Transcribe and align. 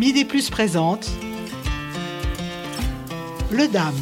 Midi 0.00 0.24
Plus 0.24 0.48
présente 0.48 1.10
Le 3.52 3.70
Dame. 3.70 3.92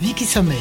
Vicky 0.00 0.24
Sommet. 0.24 0.56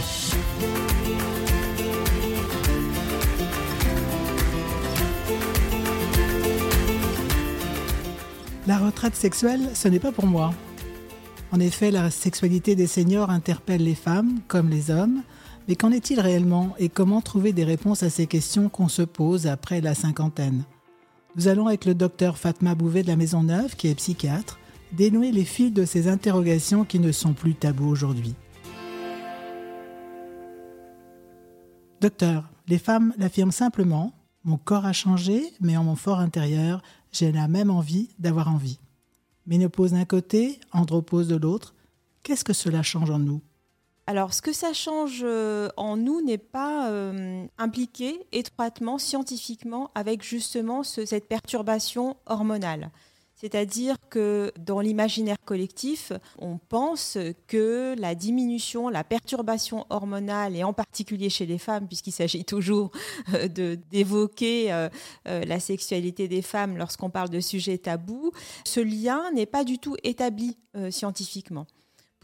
La 8.67 8.77
retraite 8.77 9.15
sexuelle, 9.15 9.71
ce 9.73 9.87
n'est 9.87 9.97
pas 9.97 10.11
pour 10.11 10.27
moi. 10.27 10.53
En 11.51 11.59
effet, 11.59 11.89
la 11.89 12.11
sexualité 12.11 12.75
des 12.75 12.85
seniors 12.85 13.31
interpelle 13.31 13.83
les 13.83 13.95
femmes 13.95 14.37
comme 14.47 14.69
les 14.69 14.91
hommes, 14.91 15.23
mais 15.67 15.75
qu'en 15.75 15.91
est-il 15.91 16.19
réellement 16.19 16.75
et 16.77 16.89
comment 16.89 17.21
trouver 17.21 17.53
des 17.53 17.63
réponses 17.63 18.03
à 18.03 18.11
ces 18.11 18.27
questions 18.27 18.69
qu'on 18.69 18.87
se 18.87 19.01
pose 19.01 19.47
après 19.47 19.81
la 19.81 19.95
cinquantaine? 19.95 20.63
Nous 21.35 21.49
allons 21.49 21.67
avec 21.67 21.83
le 21.83 21.93
docteur 21.93 22.37
Fatma 22.37 22.75
Bouvet 22.75 23.03
de 23.03 23.07
la 23.07 23.17
Maison 23.17 23.43
Neuve, 23.43 23.75
qui 23.75 23.89
est 23.89 23.95
psychiatre, 23.95 24.57
dénouer 24.93 25.33
les 25.33 25.43
fils 25.43 25.73
de 25.73 25.83
ces 25.83 26.07
interrogations 26.07 26.85
qui 26.85 26.97
ne 26.97 27.11
sont 27.11 27.33
plus 27.33 27.55
tabous 27.55 27.89
aujourd'hui. 27.89 28.35
Docteur, 31.99 32.49
les 32.67 32.77
femmes 32.77 33.13
l'affirment 33.17 33.51
simplement, 33.51 34.13
mon 34.45 34.55
corps 34.55 34.85
a 34.85 34.93
changé, 34.93 35.43
mais 35.59 35.75
en 35.75 35.83
mon 35.83 35.97
fort 35.97 36.19
intérieur, 36.19 36.81
j'ai 37.11 37.33
la 37.33 37.49
même 37.49 37.69
envie 37.69 38.09
d'avoir 38.17 38.49
envie. 38.49 38.79
Ménopause 39.45 39.91
d'un 39.91 40.05
côté, 40.05 40.61
andropause 40.71 41.27
de 41.27 41.35
l'autre, 41.35 41.75
qu'est-ce 42.23 42.45
que 42.45 42.53
cela 42.53 42.81
change 42.81 43.09
en 43.09 43.19
nous? 43.19 43.41
Alors, 44.07 44.35
ce 44.35 44.41
que 44.43 44.53
ça 44.53 44.71
change 44.71 45.21
euh, 45.23 45.67
en 45.77 45.97
nous 45.97 46.21
n'est 46.21 46.37
pas 46.37 46.91
euh, 46.91 47.45
impliqué 47.57 48.27
étroitement, 48.31 48.99
scientifiquement, 48.99 49.89
avec 49.95 50.21
justement 50.21 50.83
cette 50.83 51.27
perturbation 51.27 52.15
hormonale. 52.27 52.91
C'est-à-dire 53.35 53.95
que 54.09 54.53
dans 54.59 54.79
l'imaginaire 54.79 55.37
collectif, 55.43 56.13
on 56.37 56.57
pense 56.57 57.17
que 57.47 57.95
la 57.97 58.13
diminution, 58.13 58.89
la 58.89 59.03
perturbation 59.03 59.87
hormonale, 59.89 60.55
et 60.55 60.63
en 60.63 60.71
particulier 60.71 61.29
chez 61.29 61.47
les 61.47 61.57
femmes, 61.57 61.87
puisqu'il 61.87 62.11
s'agit 62.11 62.45
toujours 62.45 62.91
euh, 63.33 63.47
d'évoquer 63.91 64.87
la 65.25 65.59
sexualité 65.59 66.27
des 66.27 66.43
femmes 66.43 66.77
lorsqu'on 66.77 67.09
parle 67.09 67.29
de 67.29 67.39
sujets 67.39 67.79
tabous, 67.79 68.31
ce 68.65 68.79
lien 68.79 69.31
n'est 69.31 69.47
pas 69.47 69.63
du 69.63 69.79
tout 69.79 69.95
établi 70.03 70.57
scientifiquement. 70.91 71.65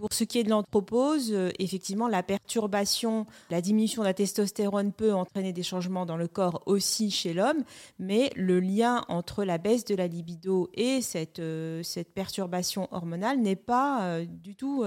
Pour 0.02 0.14
ce 0.14 0.24
qui 0.24 0.40
est 0.40 0.44
de 0.44 0.50
l'anthropose, 0.50 1.32
euh, 1.32 1.52
effectivement, 1.60 2.08
la 2.08 2.24
perturbation, 2.24 3.28
la 3.52 3.62
diminution 3.62 4.02
de 4.02 4.08
la 4.08 4.16
testostérone 4.16 4.94
peut 4.94 5.14
entraîner 5.14 5.54
des 5.54 5.62
changements 5.62 6.08
dans 6.08 6.18
le 6.18 6.28
corps 6.28 6.64
aussi 6.66 7.12
chez 7.12 7.36
l'homme, 7.36 7.64
mais 8.00 8.32
le 8.36 8.60
lien 8.60 9.06
entre 9.10 9.44
la 9.44 9.60
baisse 9.60 9.86
de 9.86 9.94
la 9.94 10.08
libido 10.08 10.72
et 10.74 11.02
cette, 11.02 11.38
euh, 11.38 11.84
cette 11.84 12.16
perturbation 12.16 12.88
hormonale 12.90 13.42
n'est 13.42 13.56
pas 13.56 14.02
euh, 14.06 14.26
du 14.26 14.56
tout 14.56 14.84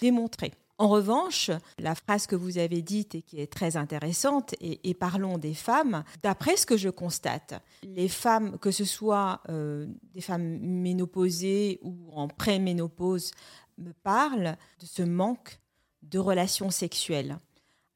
démontré. 0.00 0.52
En 0.78 0.88
revanche, 0.88 1.50
la 1.78 1.94
phrase 1.94 2.26
que 2.26 2.34
vous 2.34 2.58
avez 2.58 2.82
dite 2.82 3.14
et 3.14 3.22
qui 3.22 3.40
est 3.40 3.52
très 3.52 3.76
intéressante, 3.76 4.54
et, 4.60 4.94
parlons 4.94 5.38
des 5.38 5.54
femmes, 5.54 6.02
d'après 6.22 6.56
ce 6.56 6.66
que 6.66 6.76
je 6.76 6.88
constate, 6.88 7.62
les 7.84 8.08
femmes, 8.08 8.58
que 8.58 8.72
ce 8.72 8.84
soit 8.84 9.42
des 9.48 10.20
femmes 10.20 10.58
ménopausées 10.60 11.78
ou 11.82 11.94
en 12.12 12.26
préménopause, 12.26 13.30
me 13.78 13.92
parle 13.92 14.56
de 14.80 14.86
ce 14.86 15.02
manque 15.02 15.60
de 16.02 16.18
relations 16.18 16.70
sexuelles. 16.70 17.38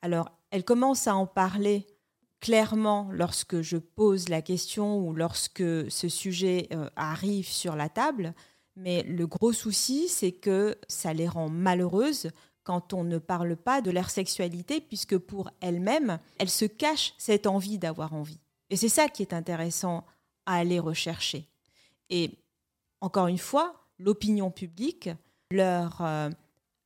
Alors, 0.03 0.31
elle 0.51 0.65
commence 0.65 1.07
à 1.07 1.17
en 1.17 1.27
parler 1.27 1.87
clairement 2.41 3.09
lorsque 3.13 3.61
je 3.63 3.77
pose 3.77 4.29
la 4.29 4.43
question 4.43 4.99
ou 5.01 5.13
lorsque 5.13 5.91
ce 5.91 6.09
sujet 6.09 6.69
euh, 6.73 6.89
arrive 6.97 7.49
sur 7.49 7.77
la 7.77 7.89
table, 7.89 8.35
mais 8.77 9.03
le 9.05 9.27
gros 9.27 9.53
souci, 9.53 10.09
c'est 10.09 10.33
que 10.33 10.77
ça 10.87 11.13
les 11.15 11.29
rend 11.29 11.49
malheureuses 11.49 12.31
quand 12.63 12.93
on 12.93 13.05
ne 13.05 13.19
parle 13.19 13.57
pas 13.57 13.81
de 13.81 13.91
leur 13.91 14.11
sexualité, 14.11 14.81
puisque 14.81 15.17
pour 15.17 15.51
elles-mêmes, 15.61 16.19
elles 16.39 16.51
se 16.51 16.65
cachent 16.65 17.15
cette 17.17 17.47
envie 17.47 17.79
d'avoir 17.79 18.13
envie. 18.13 18.41
Et 18.71 18.77
c'est 18.77 18.89
ça 18.89 19.09
qui 19.09 19.23
est 19.23 19.33
intéressant 19.33 20.05
à 20.47 20.57
aller 20.57 20.81
rechercher. 20.81 21.49
Et 22.11 22.33
encore 23.01 23.29
une 23.29 23.39
fois, 23.39 23.87
l'opinion 23.99 24.51
publique 24.51 25.11
leur 25.51 26.01
euh, 26.01 26.31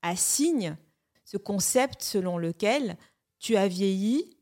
assigne 0.02 0.76
ce 1.24 1.36
concept 1.36 2.02
selon 2.02 2.38
lequel 2.38 2.96
tu 3.38 3.56
as 3.56 3.68
vieilli, 3.68 4.36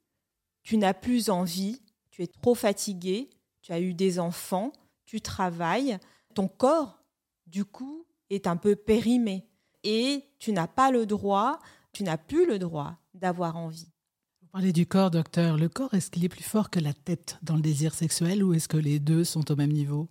tu 0.63 0.77
n'as 0.77 0.95
plus 0.95 1.31
envie, 1.31 1.81
tu 2.11 2.23
es 2.23 2.27
trop 2.27 2.55
fatigué, 2.55 3.31
tu 3.63 3.73
as 3.73 3.81
eu 3.81 3.95
des 3.95 4.19
enfants, 4.19 4.73
tu 5.05 5.21
travailles, 5.21 5.99
ton 6.35 6.49
corps, 6.49 7.03
du 7.47 7.65
coup, 7.65 8.07
est 8.31 8.47
un 8.47 8.57
peu 8.57 8.77
périmé 8.77 9.47
et 9.85 10.25
tu 10.39 10.53
n'as 10.53 10.67
pas 10.67 10.91
le 10.91 11.07
droit, 11.07 11.59
tu 11.93 12.03
n'as 12.03 12.19
plus 12.19 12.47
le 12.47 12.59
droit 12.59 12.97
d'avoir 13.15 13.57
envie. 13.57 13.91
Vous 14.43 14.49
parlez 14.49 14.73
du 14.73 14.87
corps, 14.87 15.11
docteur. 15.11 15.57
Le 15.57 15.69
corps, 15.69 15.93
est-ce 15.95 16.11
qu'il 16.11 16.25
est 16.25 16.29
plus 16.29 16.43
fort 16.43 16.71
que 16.71 16.81
la 16.81 16.93
tête 16.93 17.39
dans 17.43 17.55
le 17.55 17.63
désir 17.63 17.95
sexuel 17.95 18.43
ou 18.43 18.55
est-ce 18.55 18.69
que 18.69 18.77
les 18.77 18.99
deux 18.99 19.25
sont 19.25 19.51
au 19.51 19.57
même 19.57 19.73
niveau? 19.73 20.09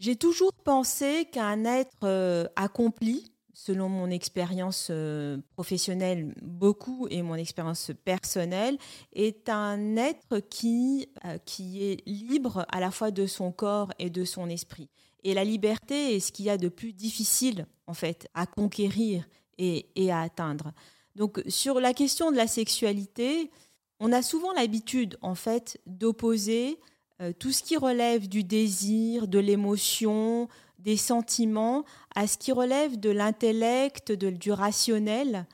J'ai 0.00 0.16
toujours 0.16 0.54
pensé 0.54 1.26
qu'un 1.30 1.64
être 1.66 2.04
euh, 2.04 2.46
accompli, 2.56 3.32
selon 3.52 3.90
mon 3.90 4.08
expérience 4.08 4.88
euh, 4.90 5.36
professionnelle 5.52 6.34
beaucoup 6.40 7.06
et 7.10 7.20
mon 7.20 7.34
expérience 7.34 7.92
personnelle, 8.06 8.78
est 9.12 9.50
un 9.50 9.96
être 9.96 10.40
qui, 10.40 11.06
euh, 11.26 11.36
qui 11.44 11.84
est 11.84 12.02
libre 12.06 12.64
à 12.70 12.80
la 12.80 12.90
fois 12.90 13.10
de 13.10 13.26
son 13.26 13.52
corps 13.52 13.92
et 13.98 14.08
de 14.08 14.24
son 14.24 14.48
esprit. 14.48 14.88
Et 15.22 15.34
la 15.34 15.44
liberté 15.44 16.16
est 16.16 16.20
ce 16.20 16.32
qu'il 16.32 16.46
y 16.46 16.50
a 16.50 16.56
de 16.56 16.70
plus 16.70 16.94
difficile, 16.94 17.66
en 17.86 17.92
fait, 17.92 18.26
à 18.32 18.46
conquérir 18.46 19.28
et, 19.58 19.84
à 20.10 20.22
atteindre. 20.22 20.72
Donc, 21.14 21.42
sur 21.46 21.78
la 21.78 21.92
question 21.92 22.30
de 22.30 22.36
la 22.36 22.46
sexualité, 22.46 23.50
on 23.98 24.12
a 24.12 24.22
souvent 24.22 24.54
l'habitude, 24.54 25.18
en 25.20 25.34
fait, 25.34 25.78
d'opposer 25.84 26.78
euh, 27.20 27.32
tout 27.38 27.52
ce 27.52 27.62
qui 27.62 27.76
relève 27.76 28.28
du 28.28 28.44
désir, 28.44 29.28
de 29.28 29.38
l'émotion, 29.38 30.48
des 30.78 30.96
sentiments, 30.96 31.84
à 32.14 32.26
ce 32.26 32.38
qui 32.38 32.52
relève 32.52 32.98
de 32.98 33.10
l'intellect, 33.10 34.12
du 34.12 34.52
rationnel. 34.52 35.46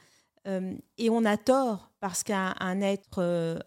Euh, 0.47 0.75
et 0.97 1.11
on 1.11 1.25
a 1.25 1.37
tort 1.37 1.91
parce 1.99 2.23
qu'un 2.23 2.81
être 2.81 3.19
euh, 3.19 3.59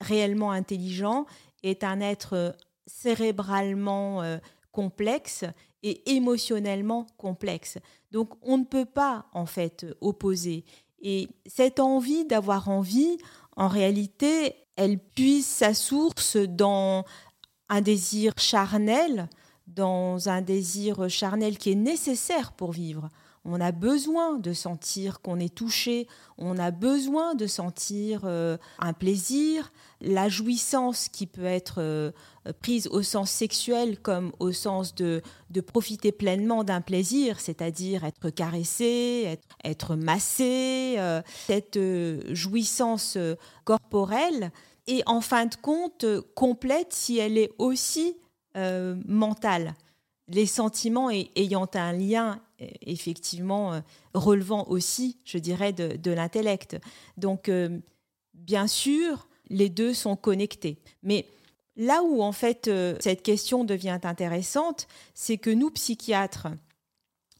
réellement 0.00 0.50
intelligent 0.50 1.24
est 1.62 1.82
un 1.82 2.00
être 2.00 2.54
cérébralement 2.86 4.22
complexe 4.70 5.44
et 5.82 6.14
émotionnellement 6.14 7.06
complexe. 7.16 7.78
Donc 8.10 8.34
on 8.42 8.58
ne 8.58 8.64
peut 8.64 8.84
pas 8.84 9.24
en 9.32 9.46
fait 9.46 9.86
opposer. 10.02 10.66
Et 11.00 11.28
cette 11.46 11.80
envie 11.80 12.26
d'avoir 12.26 12.68
envie, 12.68 13.16
en 13.56 13.68
réalité, 13.68 14.63
elle 14.76 14.98
puise 14.98 15.46
sa 15.46 15.74
source 15.74 16.36
dans 16.36 17.04
un 17.68 17.80
désir 17.80 18.34
charnel, 18.36 19.28
dans 19.66 20.28
un 20.28 20.42
désir 20.42 21.08
charnel 21.08 21.58
qui 21.58 21.72
est 21.72 21.76
nécessaire 21.76 22.52
pour 22.52 22.72
vivre. 22.72 23.08
On 23.46 23.60
a 23.60 23.72
besoin 23.72 24.38
de 24.38 24.54
sentir 24.54 25.20
qu'on 25.20 25.38
est 25.38 25.54
touché, 25.54 26.08
on 26.38 26.56
a 26.56 26.70
besoin 26.70 27.34
de 27.34 27.46
sentir 27.46 28.22
euh, 28.24 28.56
un 28.78 28.94
plaisir, 28.94 29.70
la 30.00 30.30
jouissance 30.30 31.10
qui 31.10 31.26
peut 31.26 31.44
être 31.44 31.74
euh, 31.78 32.10
prise 32.62 32.88
au 32.88 33.02
sens 33.02 33.30
sexuel 33.30 34.00
comme 34.00 34.32
au 34.38 34.52
sens 34.52 34.94
de, 34.94 35.20
de 35.50 35.60
profiter 35.60 36.10
pleinement 36.10 36.64
d'un 36.64 36.80
plaisir, 36.80 37.38
c'est-à-dire 37.38 38.04
être 38.04 38.30
caressé, 38.30 39.38
être, 39.62 39.94
massé, 39.94 40.94
euh, 40.96 41.20
cette 41.46 41.78
jouissance 42.32 43.18
corporelle. 43.64 44.52
Est 44.86 45.02
en 45.06 45.22
fin 45.22 45.46
de 45.46 45.54
compte 45.54 46.04
complète 46.34 46.92
si 46.92 47.16
elle 47.16 47.38
est 47.38 47.50
aussi 47.56 48.18
mentale. 48.54 49.74
Les 50.28 50.44
sentiments 50.44 51.08
ayant 51.08 51.66
un 51.72 51.92
lien 51.92 52.38
effectivement 52.58 53.74
euh, 53.74 53.80
relevant 54.14 54.66
aussi, 54.68 55.18
je 55.24 55.38
dirais, 55.38 55.72
de, 55.72 56.10
l'intellect. 56.10 56.76
Donc, 57.16 57.48
euh, 57.48 57.78
bien 58.34 58.66
sûr, 58.66 59.28
les 59.48 59.68
deux 59.68 59.94
sont 59.94 60.16
connectés. 60.16 60.78
Mais 61.02 61.26
là 61.76 62.02
où, 62.02 62.22
en 62.22 62.32
fait, 62.32 62.70
cette 63.00 63.22
question 63.22 63.64
devient 63.64 63.98
intéressante, 64.02 64.86
c'est 65.14 65.38
que 65.38 65.50
nous, 65.50 65.70
psychiatres, 65.70 66.48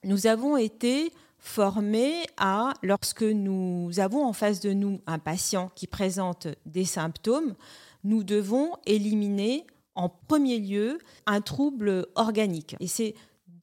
nous 0.03 0.27
avons 0.27 0.57
été 0.57 1.13
formés 1.39 2.23
à, 2.39 2.73
lorsque 2.83 3.23
nous 3.23 3.91
avons 3.99 4.25
en 4.25 4.33
face 4.33 4.61
de 4.61 4.73
nous 4.73 5.01
un 5.07 5.19
patient 5.19 5.71
qui 5.75 5.87
présente 5.87 6.49
des 6.65 6.87
symptômes, 6.87 7.55
nous 8.03 8.25
devons 8.25 8.73
éliminer 8.87 9.67
en 9.95 10.09
premier 10.09 10.59
lieu 10.59 10.99
un 11.27 11.41
trouble 11.41 12.07
organique. 12.15 12.77
Et 12.81 12.87
c'est 12.87 13.15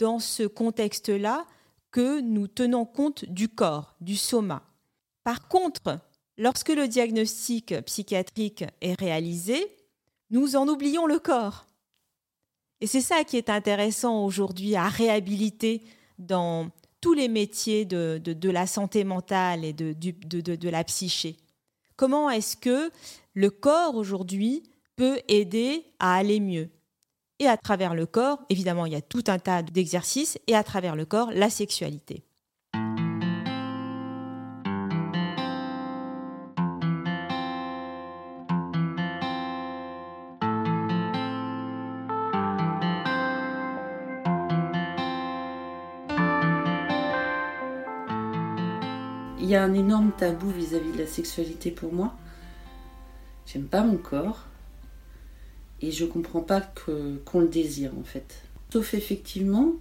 dans 0.01 0.17
ce 0.17 0.43
contexte-là 0.43 1.45
que 1.91 2.21
nous 2.21 2.47
tenons 2.47 2.85
compte 2.85 3.23
du 3.25 3.47
corps, 3.47 3.95
du 4.01 4.17
soma. 4.17 4.63
Par 5.23 5.47
contre, 5.47 5.99
lorsque 6.39 6.69
le 6.69 6.87
diagnostic 6.87 7.79
psychiatrique 7.85 8.65
est 8.81 8.99
réalisé, 8.99 9.77
nous 10.31 10.55
en 10.55 10.67
oublions 10.67 11.05
le 11.05 11.19
corps. 11.19 11.67
Et 12.79 12.87
c'est 12.87 13.01
ça 13.01 13.23
qui 13.23 13.37
est 13.37 13.49
intéressant 13.51 14.25
aujourd'hui 14.25 14.75
à 14.75 14.87
réhabiliter 14.87 15.83
dans 16.17 16.71
tous 16.99 17.13
les 17.13 17.27
métiers 17.27 17.85
de, 17.85 18.49
la 18.49 18.65
santé 18.65 19.03
mentale 19.03 19.63
et 19.63 19.73
de, 19.73 19.93
de 19.93 20.69
la 20.69 20.83
psyché. 20.83 21.37
Comment 21.95 22.31
est-ce 22.31 22.57
que 22.57 22.89
le 23.35 23.51
corps 23.51 23.93
aujourd'hui 23.93 24.63
peut 24.95 25.19
aider 25.27 25.85
à 25.99 26.15
aller 26.15 26.39
mieux? 26.39 26.71
Et 27.41 27.47
à 27.47 27.57
travers 27.57 27.95
le 27.95 28.05
corps, 28.05 28.37
évidemment, 28.49 28.85
il 28.85 28.93
y 28.93 28.95
a 28.95 29.01
tout 29.01 29.23
un 29.25 29.39
tas 29.39 29.63
d'exercices, 29.63 30.37
et 30.45 30.55
à 30.55 30.63
travers 30.63 30.95
le 30.95 31.05
corps, 31.05 31.31
la 31.33 31.49
sexualité. 31.49 32.23
Il 49.39 49.47
y 49.49 49.55
a 49.55 49.63
un 49.63 49.73
énorme 49.73 50.11
tabou 50.15 50.51
vis-à-vis 50.51 50.91
de 50.91 50.99
la 50.99 51.07
sexualité 51.07 51.71
pour 51.71 51.91
moi. 51.91 52.13
J'aime 53.47 53.65
pas 53.65 53.81
mon 53.81 53.97
corps 53.97 54.50
et 55.81 55.91
je 55.91 56.05
comprends 56.05 56.41
pas 56.41 56.61
que, 56.61 57.17
qu'on 57.25 57.41
le 57.41 57.47
désire 57.47 57.91
en 57.99 58.03
fait. 58.03 58.41
Sauf 58.71 58.93
effectivement, 58.93 59.73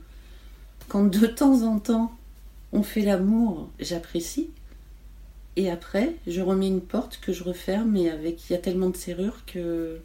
quand 0.88 1.04
de 1.04 1.26
temps 1.26 1.62
en 1.62 1.78
temps 1.78 2.12
on 2.72 2.82
fait 2.82 3.02
l'amour, 3.02 3.68
j'apprécie. 3.80 4.50
Et 5.56 5.70
après, 5.70 6.14
je 6.26 6.40
remets 6.40 6.68
une 6.68 6.80
porte 6.80 7.18
que 7.20 7.32
je 7.32 7.42
referme 7.42 7.96
et 7.96 8.08
avec 8.08 8.48
il 8.48 8.52
y 8.52 8.56
a 8.56 8.58
tellement 8.58 8.90
de 8.90 8.96
serrures 8.96 9.44
que 9.46 10.00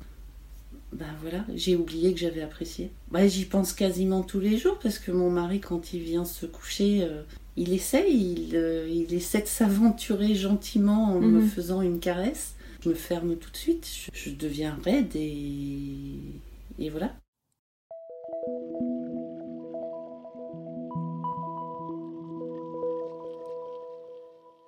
bah 0.95 1.05
voilà, 1.21 1.43
j'ai 1.55 1.75
oublié 1.75 2.13
que 2.13 2.19
j'avais 2.19 2.41
apprécié. 2.41 2.89
Bah, 3.11 3.27
j'y 3.27 3.45
pense 3.45 3.73
quasiment 3.73 4.23
tous 4.23 4.39
les 4.39 4.57
jours 4.57 4.79
parce 4.81 4.97
que 4.97 5.11
mon 5.11 5.29
mari, 5.29 5.59
quand 5.59 5.93
il 5.93 6.01
vient 6.01 6.25
se 6.25 6.45
coucher, 6.45 7.03
euh, 7.03 7.21
il 7.57 7.73
essaye, 7.73 8.51
euh, 8.53 8.87
il, 8.89 9.13
essaie 9.13 9.41
de 9.41 9.47
s'aventurer 9.47 10.35
gentiment 10.35 11.15
en 11.15 11.19
me 11.19 11.41
mhm. 11.41 11.47
faisant 11.47 11.81
une 11.81 11.99
caresse. 11.99 12.54
Je 12.85 12.91
me 12.91 12.93
ferme 12.93 13.35
tout 13.35 13.49
de 13.49 13.57
suite, 13.57 13.89
je, 14.13 14.29
deviens 14.29 14.77
raide 14.83 15.15
et, 15.15 16.19
et 16.77 16.89
voilà. 16.91 17.15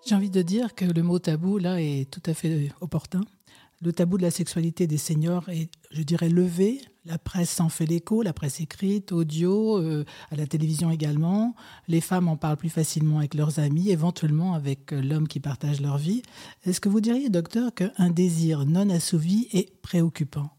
J'ai 0.03 0.15
envie 0.15 0.31
de 0.31 0.41
dire 0.41 0.73
que 0.73 0.85
le 0.85 1.03
mot 1.03 1.19
tabou, 1.19 1.59
là, 1.59 1.79
est 1.79 2.09
tout 2.09 2.23
à 2.25 2.33
fait 2.33 2.71
opportun. 2.81 3.21
Le 3.79 3.93
tabou 3.93 4.17
de 4.17 4.23
la 4.23 4.31
sexualité 4.31 4.87
des 4.87 4.97
seniors 4.97 5.47
est, 5.49 5.69
je 5.91 6.01
dirais, 6.01 6.29
levé. 6.29 6.81
La 7.05 7.19
presse 7.19 7.51
s'en 7.51 7.69
fait 7.69 7.85
l'écho, 7.85 8.23
la 8.23 8.33
presse 8.33 8.59
écrite, 8.59 9.11
audio, 9.11 9.77
euh, 9.77 10.03
à 10.31 10.35
la 10.35 10.47
télévision 10.47 10.89
également. 10.89 11.53
Les 11.87 12.01
femmes 12.01 12.27
en 12.27 12.37
parlent 12.37 12.57
plus 12.57 12.71
facilement 12.71 13.19
avec 13.19 13.35
leurs 13.35 13.59
amis, 13.59 13.91
éventuellement 13.91 14.55
avec 14.55 14.93
euh, 14.93 15.01
l'homme 15.01 15.27
qui 15.27 15.39
partage 15.39 15.79
leur 15.79 15.99
vie. 15.99 16.23
Est-ce 16.65 16.81
que 16.81 16.89
vous 16.89 17.01
diriez, 17.01 17.29
docteur, 17.29 17.71
qu'un 17.73 18.09
désir 18.09 18.65
non 18.65 18.89
assouvi 18.89 19.47
est 19.53 19.79
préoccupant? 19.81 20.49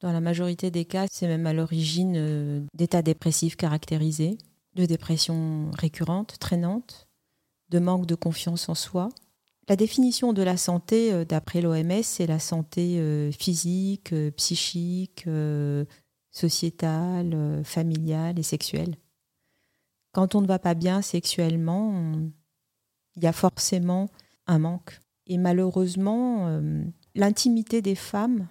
Dans 0.00 0.10
la 0.10 0.22
majorité 0.22 0.70
des 0.70 0.86
cas, 0.86 1.06
c'est 1.10 1.28
même 1.28 1.46
à 1.46 1.52
l'origine 1.52 2.14
euh, 2.16 2.60
d'états 2.72 3.02
dépressifs 3.02 3.56
caractérisés, 3.56 4.38
de 4.74 4.86
dépressions 4.86 5.70
récurrentes, 5.78 6.38
traînantes, 6.40 7.08
de 7.68 7.78
manque 7.78 8.06
de 8.06 8.14
confiance 8.14 8.70
en 8.70 8.74
soi 8.74 9.10
la 9.68 9.76
définition 9.76 10.32
de 10.32 10.42
la 10.42 10.56
santé, 10.56 11.12
euh, 11.12 11.24
d'après 11.24 11.60
l'OMS, 11.60 12.02
c'est 12.02 12.26
la 12.26 12.38
santé 12.38 12.98
euh, 12.98 13.30
physique, 13.30 14.12
euh, 14.12 14.30
psychique, 14.32 15.26
sociétale, 16.30 17.62
familiale 17.64 18.38
et 18.38 18.42
sexuelle. 18.42 18.96
Quand 20.12 20.34
on 20.34 20.40
ne 20.40 20.46
va 20.46 20.58
pas 20.58 20.74
bien 20.74 21.02
sexuellement, 21.02 22.14
il 23.16 23.22
y 23.22 23.26
a 23.26 23.32
forcément 23.32 24.10
un 24.46 24.58
manque. 24.58 24.98
Et 25.26 25.36
malheureusement, 25.36 26.60
l'intimité 27.14 27.82
des 27.82 27.94
femmes 27.94 28.48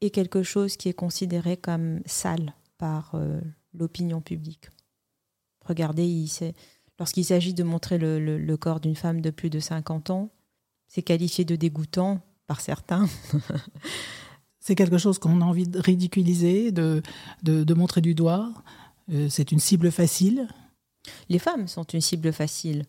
est 0.00 0.10
quelque 0.10 0.42
chose 0.42 0.76
qui 0.76 0.88
est 0.88 0.92
considéré 0.92 1.56
comme 1.56 2.00
sale 2.04 2.52
par 2.78 3.14
l'opinion 3.74 4.20
publique. 4.20 4.68
Regardez, 5.64 6.26
lorsqu'il 6.98 7.24
s'agit 7.24 7.54
de 7.54 7.62
montrer 7.62 7.98
le 7.98 8.56
corps 8.56 8.80
d'une 8.80 8.96
femme 8.96 9.20
de 9.20 9.30
plus 9.30 9.50
de 9.50 9.60
50 9.60 10.10
ans, 10.10 10.30
c'est 10.90 11.02
qualifié 11.02 11.44
de 11.44 11.56
dégoûtant 11.56 12.20
par 12.48 12.60
certains. 12.60 13.08
c'est 14.60 14.74
quelque 14.74 14.98
chose 14.98 15.18
qu'on 15.18 15.40
a 15.40 15.44
envie 15.44 15.68
de 15.68 15.78
ridiculiser, 15.78 16.72
de, 16.72 17.00
de, 17.44 17.74
montrer 17.74 18.00
du 18.00 18.14
doigt. 18.14 18.52
Euh, 19.12 19.28
c'est 19.30 19.52
une 19.52 19.60
cible 19.60 19.92
facile. 19.92 20.48
Les 21.28 21.38
femmes 21.38 21.68
sont 21.68 21.84
une 21.84 22.00
cible 22.00 22.32
facile. 22.32 22.84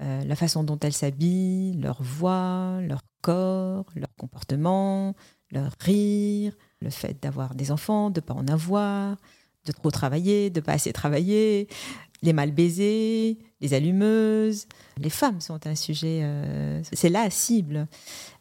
Euh, 0.00 0.22
la 0.24 0.36
façon 0.36 0.62
dont 0.62 0.78
elles 0.80 0.92
s'habillent, 0.92 1.72
leur 1.80 2.02
voix, 2.02 2.80
leur 2.82 3.00
corps, 3.22 3.86
leur 3.96 4.14
comportement, 4.16 5.16
leur 5.50 5.72
rire, 5.80 6.52
le 6.82 6.90
fait 6.90 7.20
d'avoir 7.22 7.54
des 7.54 7.72
enfants, 7.72 8.10
de 8.10 8.20
ne 8.20 8.26
pas 8.26 8.34
en 8.34 8.46
avoir, 8.46 9.16
de 9.64 9.72
trop 9.72 9.90
travailler, 9.90 10.50
de 10.50 10.60
ne 10.60 10.64
pas 10.64 10.72
assez 10.72 10.92
travailler, 10.92 11.66
les 12.22 12.32
mal 12.32 12.50
baisés, 12.50 13.38
les 13.60 13.74
allumeuses. 13.74 14.66
Les 14.98 15.10
femmes 15.10 15.40
sont 15.40 15.66
un 15.66 15.74
sujet, 15.74 16.20
euh, 16.22 16.80
c'est 16.92 17.08
la 17.08 17.30
cible. 17.30 17.86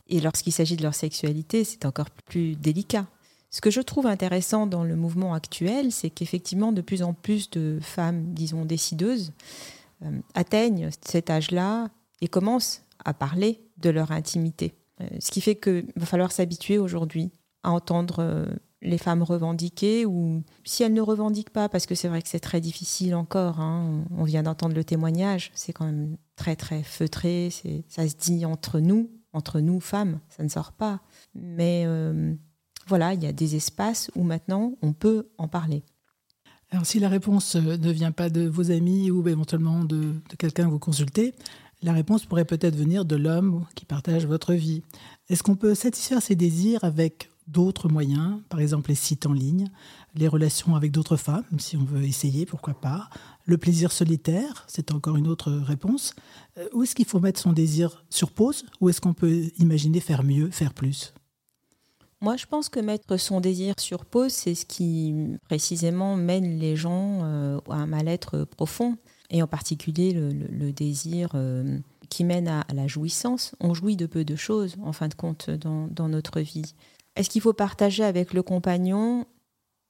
Et 0.10 0.20
lorsqu'il 0.20 0.54
s'agit 0.54 0.78
de 0.78 0.84
leur 0.84 0.96
sexualité, 0.96 1.64
c'est 1.64 1.86
encore 1.86 2.10
plus 2.10 2.56
délicat. 2.56 3.06
Ce 3.50 3.62
que 3.62 3.72
je 3.72 3.82
trouve 3.82 4.08
intéressant 4.08 4.68
dans 4.68 4.84
le 4.84 4.96
mouvement 4.96 5.34
actuel, 5.34 5.92
c'est 5.92 6.10
qu'effectivement, 6.10 6.72
de 6.72 6.82
plus 6.82 7.04
en 7.04 7.14
plus 7.14 7.50
de 7.50 7.80
femmes, 7.82 8.34
disons, 8.34 8.66
décideuses, 8.66 9.32
euh, 10.04 10.20
atteignent 10.34 10.90
cet 11.06 11.30
âge-là 11.30 11.90
et 12.22 12.28
commencent 12.28 12.84
à 13.06 13.14
parler 13.14 13.62
de 13.78 13.90
leur 13.90 14.12
intimité. 14.12 14.74
Euh, 15.02 15.08
ce 15.20 15.32
qui 15.32 15.42
fait 15.42 15.56
qu'il 15.56 15.86
va 15.96 16.06
falloir 16.06 16.32
s'habituer 16.32 16.78
aujourd'hui 16.78 17.32
à 17.64 17.72
entendre 17.72 18.48
les 18.82 18.98
femmes 18.98 19.24
revendiquer 19.24 20.06
ou 20.06 20.44
si 20.64 20.84
elles 20.84 20.94
ne 20.94 21.02
revendiquent 21.02 21.50
pas, 21.50 21.70
parce 21.70 21.86
que 21.86 21.96
c'est 21.96 22.08
vrai 22.08 22.22
que 22.22 22.30
c'est 22.30 22.40
très 22.40 22.62
difficile 22.62 23.16
encore, 23.16 23.60
hein, 23.60 24.06
on 24.16 24.24
vient 24.24 24.44
d'entendre 24.44 24.76
le 24.76 24.84
témoignage, 24.84 25.52
c'est 25.56 25.74
quand 25.74 25.86
même 25.86 26.18
très 26.36 26.56
très 26.56 26.84
feutré, 26.84 27.50
ça 27.88 28.08
se 28.08 28.16
dit 28.16 28.46
entre 28.46 28.80
nous, 28.80 29.10
entre 29.34 29.60
nous 29.60 29.80
femmes, 29.80 30.20
ça 30.30 30.44
ne 30.44 30.50
sort 30.50 30.72
pas. 30.74 31.02
Mais 31.34 31.84
euh, 31.86 32.34
voilà, 32.88 33.14
il 33.14 33.24
y 33.24 33.28
a 33.28 33.34
des 33.34 33.56
espaces 33.56 34.12
où 34.16 34.24
maintenant 34.24 34.74
on 34.82 34.94
peut 34.94 35.30
en 35.38 35.48
parler. 35.48 35.84
Alors 36.70 36.86
si 36.86 37.00
la 37.00 37.10
réponse 37.10 37.56
euh, 37.56 37.78
ne 37.78 37.92
vient 37.92 38.12
pas 38.12 38.30
de 38.30 38.48
vos 38.48 38.72
amis 38.72 39.10
ou 39.10 39.28
éventuellement 39.28 39.84
de, 39.84 40.14
de 40.30 40.36
quelqu'un 40.38 40.66
que 40.66 40.72
vous 40.72 40.80
consultez, 40.80 41.34
la 41.82 41.94
réponse 41.94 42.26
pourrait 42.26 42.46
peut-être 42.46 42.76
venir 42.76 43.06
de 43.06 43.16
l'homme 43.16 43.66
qui 43.76 43.86
partage 43.86 44.26
votre 44.26 44.54
vie. 44.54 44.84
Est-ce 45.30 45.44
qu'on 45.44 45.56
peut 45.56 45.76
satisfaire 45.76 46.22
ses 46.22 46.36
désirs 46.36 46.84
avec 46.84 47.30
d'autres 47.48 47.90
moyens, 47.90 48.42
par 48.50 48.60
exemple 48.60 48.90
les 48.90 48.96
sites 48.96 49.26
en 49.26 49.34
ligne, 49.34 49.70
les 50.16 50.28
relations 50.28 50.76
avec 50.76 50.92
d'autres 50.92 51.16
femmes, 51.16 51.46
si 51.60 51.78
on 51.78 51.84
veut 51.84 52.04
essayer, 52.04 52.46
pourquoi 52.46 52.74
pas, 52.74 53.10
le 53.46 53.58
plaisir 53.58 53.92
solitaire, 53.92 54.66
c'est 54.68 54.92
encore 54.92 55.16
une 55.16 55.28
autre 55.28 55.52
réponse. 55.52 56.14
Euh, 56.58 56.68
où 56.74 56.84
est-ce 56.84 56.96
qu'il 56.96 57.06
faut 57.06 57.20
mettre 57.20 57.40
son 57.40 57.54
désir 57.54 58.04
sur 58.10 58.32
pause 58.32 58.66
ou 58.82 58.90
est-ce 58.90 59.00
qu'on 59.00 59.14
peut 59.14 59.44
imaginer 59.60 60.00
faire 60.00 60.24
mieux, 60.24 60.52
faire 60.52 60.74
plus? 60.74 61.14
Moi, 62.20 62.36
je 62.36 62.48
pense 62.48 62.68
que 62.68 62.80
mettre 62.80 63.18
son 63.18 63.40
désir 63.40 63.76
sur 63.80 64.04
pause, 64.04 64.32
c'est 64.32 64.56
ce 64.56 64.66
qui 64.66 65.38
précisément 65.46 66.16
mène 66.16 66.58
les 66.58 66.76
gens 66.76 67.20
euh, 67.24 67.60
à 67.70 67.76
un 67.76 67.86
mal-être 67.86 68.44
profond, 68.44 68.98
et 69.30 69.44
en 69.44 69.48
particulier 69.48 70.14
le, 70.14 70.72
désir 70.72 71.30
euh, 71.36 71.78
qui 72.10 72.24
mène 72.24 72.48
à, 72.48 72.66
la 72.74 72.88
jouissance. 72.88 73.54
On 73.60 73.74
jouit 73.76 73.98
de 73.98 74.08
peu 74.08 74.26
de 74.26 74.36
choses, 74.36 74.76
en 74.82 74.94
fin 74.94 75.10
de 75.10 75.14
compte, 75.14 75.52
dans 75.52 76.10
notre 76.10 76.40
vie. 76.40 76.74
Est-ce 77.18 77.30
qu'il 77.30 77.42
faut 77.42 77.54
partager 77.54 78.04
avec 78.04 78.34
le 78.34 78.44
compagnon? 78.44 79.26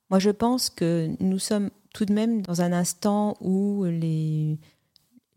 Moi, 0.10 0.20
je 0.20 0.30
pense 0.30 0.70
que 0.70 1.10
nous 1.20 1.40
sommes 1.40 1.70
tout 1.94 2.06
de 2.06 2.14
même 2.14 2.42
dans 2.42 2.62
un 2.62 2.72
instant 2.72 3.36
où 3.42 3.84
les, 3.86 4.60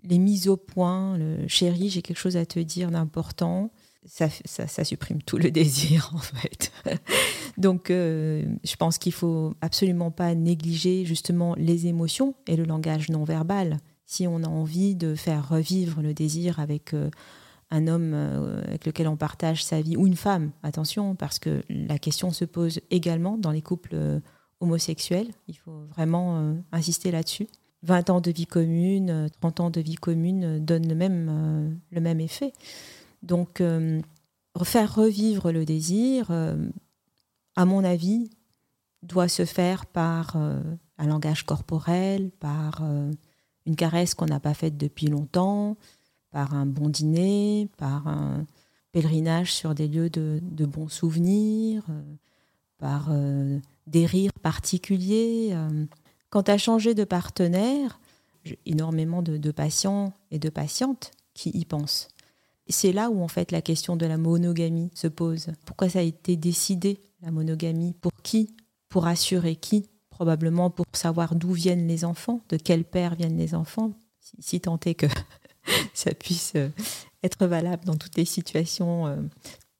les 0.05 0.19
mises 0.19 0.49
au 0.49 0.57
point, 0.57 1.17
le 1.19 1.47
chéri, 1.49 1.91
j'ai 1.91 2.03
quelque 2.03 2.19
chose 2.19 2.37
à 2.37 2.47
te 2.47 2.59
dire 2.59 2.91
d'important, 2.91 3.71
ça, 4.07 4.85
supprime 4.85 5.23
tout 5.23 5.39
le 5.39 5.51
désir 5.51 6.11
en 6.15 6.19
fait. 6.19 6.73
Donc 7.59 7.91
euh, 7.91 8.45
je 8.65 8.77
pense 8.77 8.99
qu'il 8.99 9.13
faut 9.13 9.55
absolument 9.61 10.11
pas 10.11 10.35
négliger 10.35 11.05
justement 11.05 11.55
les 11.57 11.87
émotions 11.87 12.35
et 12.47 12.57
le 12.57 12.65
langage 12.65 13.09
non 13.11 13.25
verbal. 13.25 13.79
Si 14.07 14.27
on 14.27 14.43
a 14.43 14.49
envie 14.49 14.97
de 14.97 15.15
faire 15.15 15.49
revivre 15.49 16.03
le 16.03 16.15
désir 16.15 16.59
avec 16.59 16.95
euh, 16.95 17.11
un 17.71 17.87
homme 17.87 18.13
euh, 18.15 18.63
avec 18.67 18.87
lequel 18.87 19.09
on 19.09 19.17
partage 19.17 19.65
sa 19.65 19.81
vie, 19.81 19.97
ou 19.97 20.07
une 20.07 20.17
femme, 20.17 20.51
attention, 20.63 21.15
parce 21.15 21.39
que 21.39 21.63
la 21.69 21.99
question 21.99 22.33
se 22.33 22.45
pose 22.45 22.81
également 22.91 23.39
dans 23.39 23.53
les 23.53 23.63
couples 23.63 23.95
euh, 23.95 24.21
homosexuels. 24.61 25.31
Il 25.49 25.57
faut 25.57 25.85
vraiment 25.91 26.39
euh, 26.39 26.55
insister 26.73 27.11
là-dessus. 27.11 27.47
20 27.83 28.11
ans 28.11 28.21
de 28.21 28.31
vie 28.31 28.47
commune, 28.47 29.29
30 29.41 29.61
ans 29.61 29.71
de 29.71 29.81
vie 29.81 29.95
commune 29.95 30.59
donnent 30.59 30.89
le 30.89 30.95
même, 30.95 31.81
le 31.91 32.01
même 32.03 32.21
effet. 32.21 32.53
Donc, 33.23 33.63
faire 34.63 34.95
revivre 34.95 35.51
le 35.51 35.65
désir, 35.65 36.31
à 37.57 37.65
mon 37.65 37.83
avis, 37.83 38.29
doit 39.03 39.29
se 39.29 39.47
faire 39.47 39.87
par 39.87 40.37
un 40.37 41.07
langage 41.07 41.47
corporel, 41.47 42.31
par 42.33 42.83
une 43.65 43.77
caresse 43.77 44.13
qu'on 44.13 44.27
n'a 44.27 44.41
pas 44.41 44.53
faite 44.53 44.77
depuis 44.77 45.07
longtemps, 45.07 45.79
par 46.31 46.55
un 46.55 46.67
bon 46.67 46.89
dîner, 46.89 47.69
par 47.77 48.07
un 48.09 48.47
pèlerinage 48.93 49.53
sur 49.53 49.75
des 49.75 49.89
lieux 49.89 50.11
de, 50.11 50.41
bons 50.67 50.89
souvenirs, 50.89 51.85
par 52.79 53.11
des 53.87 54.07
rires 54.07 54.33
particuliers. 54.43 55.57
Quand 56.31 56.45
tu 56.45 56.51
as 56.51 56.59
changé 56.59 56.95
de 56.95 57.05
partenaire, 57.05 58.01
énormément 58.67 59.23
de, 59.23 59.51
patients 59.51 60.13
et 60.31 60.39
de 60.39 60.49
patientes 60.49 61.13
qui 61.35 61.51
y 61.51 61.65
pensent. 61.65 62.09
C'est 62.69 62.93
là 62.93 63.11
où 63.11 63.23
en 63.23 63.29
fait 63.29 63.51
la 63.51 63.63
question 63.63 63.97
de 63.97 64.07
la 64.07 64.17
monogamie 64.17 64.91
se 64.95 65.09
pose. 65.09 65.49
Pourquoi 65.67 65.89
ça 65.89 65.99
a 65.99 66.03
été 66.03 66.37
décidé, 66.37 67.01
la 67.23 67.33
monogamie? 67.33 67.95
Pour 67.95 68.13
qui? 68.23 68.55
Pour 68.89 69.07
assurer 69.07 69.57
qui? 69.57 69.89
Probablement 70.11 70.71
pour 70.71 70.87
savoir 70.93 71.35
d'où 71.35 71.53
viennent 71.53 71.89
les 71.89 72.05
enfants, 72.05 72.41
de 72.49 72.57
quel 72.57 72.85
père 72.85 73.17
viennent 73.17 73.39
les 73.39 73.55
enfants, 73.55 73.93
si, 74.39 74.61
tant 74.61 74.79
est 74.85 74.95
que 74.95 75.07
ça 75.95 76.15
puisse 76.15 76.53
euh, 76.57 76.69
être 77.23 77.47
valable 77.47 77.85
dans 77.85 77.97
toutes 77.97 78.17
les 78.17 78.25
situations 78.25 79.07
euh, 79.07 79.17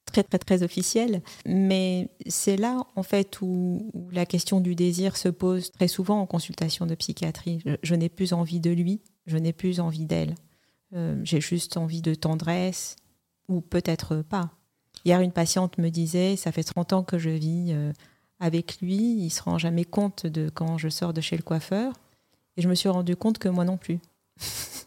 très 0.07 0.23
très 0.23 0.39
très 0.39 0.63
officielle. 0.63 1.23
Mais 1.47 2.09
c'est 2.27 2.57
là 2.57 2.85
en 2.97 3.03
fait 3.03 3.41
où, 3.41 3.91
la 4.13 4.27
question 4.27 4.61
du 4.61 4.75
désir 4.75 5.17
se 5.17 5.29
pose 5.29 5.71
très 5.73 5.89
souvent 5.89 6.21
en 6.21 6.27
consultation 6.27 6.87
de 6.87 6.95
psychiatrie. 6.95 7.63
Je, 7.83 7.95
n'ai 7.95 8.09
plus 8.09 8.33
envie 8.33 8.61
de 8.61 8.71
lui, 8.71 9.01
je 9.27 9.37
n'ai 9.37 9.53
plus 9.53 9.81
envie 9.81 10.07
d'elle. 10.07 10.35
Euh, 10.95 11.21
j'ai 11.25 11.41
juste 11.41 11.77
envie 11.77 12.03
de 12.03 12.15
tendresse 12.15 12.97
ou 13.49 13.61
peut-être 13.61 14.23
pas. 14.23 14.51
Hier, 15.05 15.21
une 15.21 15.33
patiente 15.33 15.79
me 15.79 15.89
disait, 15.89 16.37
ça 16.37 16.53
fait 16.53 16.63
30 16.63 16.93
ans 16.93 17.03
que 17.03 17.19
je 17.19 17.31
vis 17.31 17.75
avec 18.41 18.81
lui, 18.81 18.97
il 18.97 19.31
se 19.31 19.43
rend 19.43 19.59
jamais 19.59 19.85
compte 19.85 20.27
de 20.27 20.49
quand 20.49 20.79
je 20.79 20.89
sors 20.89 21.13
de 21.13 21.21
chez 21.21 21.37
le 21.37 21.43
coiffeur. 21.43 21.93
Et 22.57 22.63
je 22.63 22.69
me 22.69 22.75
suis 22.75 22.89
rendu 22.89 23.15
compte 23.15 23.39
que 23.39 23.49
moi 23.49 23.65
non 23.65 23.77
plus. 23.77 24.01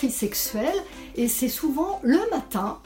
envie 0.00 0.10
sexuelle 0.10 0.82
et 1.16 1.28
c'est 1.28 1.48
souvent 1.48 2.00
le 2.02 2.18
matin 2.30 2.78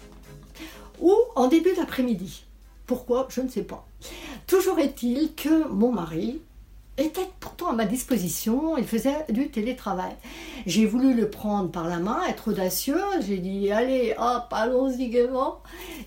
ou 1.00 1.12
en 1.36 1.48
début 1.48 1.74
d'après-midi. 1.76 2.44
Pourquoi? 2.86 3.28
Je 3.30 3.40
ne 3.40 3.48
sais 3.48 3.62
pas. 3.62 3.86
Toujours 4.46 4.78
est-il 4.78 5.34
que 5.34 5.68
mon 5.68 5.92
mari 5.92 6.40
était 6.96 7.28
pourtant 7.40 7.70
à 7.70 7.72
ma 7.72 7.86
disposition, 7.86 8.76
il 8.76 8.84
faisait 8.84 9.24
du 9.28 9.48
télétravail. 9.48 10.12
J'ai 10.64 10.86
voulu 10.86 11.12
le 11.14 11.28
prendre 11.28 11.70
par 11.70 11.88
la 11.88 11.98
main, 11.98 12.20
être 12.28 12.48
audacieux, 12.48 13.00
j'ai 13.26 13.38
dit 13.38 13.72
allez, 13.72 14.14
hop, 14.16 14.44
allons-y 14.52 15.08
gaiement. 15.08 15.60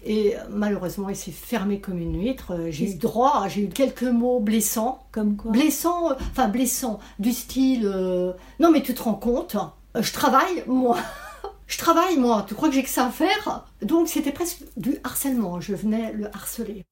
Et 0.06 0.36
malheureusement, 0.50 1.10
il 1.10 1.16
s'est 1.16 1.32
fermé 1.32 1.82
comme 1.82 2.00
une 2.00 2.22
huître. 2.22 2.54
J'ai 2.70 2.92
eu 2.92 2.96
droit, 2.96 3.48
j'ai 3.50 3.64
eu 3.64 3.70
quelques 3.70 4.04
mots 4.04 4.40
blessants. 4.40 5.04
Comme 5.12 5.36
quoi? 5.36 5.52
Blessants, 5.52 6.12
enfin 6.32 6.48
blessants, 6.48 7.00
du 7.20 7.34
style 7.34 7.86
euh, 7.86 8.32
non 8.60 8.72
mais 8.72 8.82
tu 8.82 8.94
te 8.94 9.04
rends 9.04 9.14
compte 9.14 9.56
euh, 9.56 9.60
je 9.96 10.14
travaille, 10.14 10.64
moi. 10.68 10.98
je 11.68 11.78
travaille, 11.78 12.18
moi. 12.18 12.46
Tu 12.48 12.56
crois 12.56 12.70
que 12.70 12.76
j'ai 12.76 12.84
que 12.84 12.90
ça 12.90 13.08
à 13.08 13.12
faire? 13.12 13.66
Donc 13.82 14.08
c'était 14.08 14.32
presque 14.32 14.64
du 14.76 14.98
harcèlement. 15.04 15.62
Je 15.62 15.76
venais 15.76 16.14
le 16.14 16.28
harceler. 16.36 16.86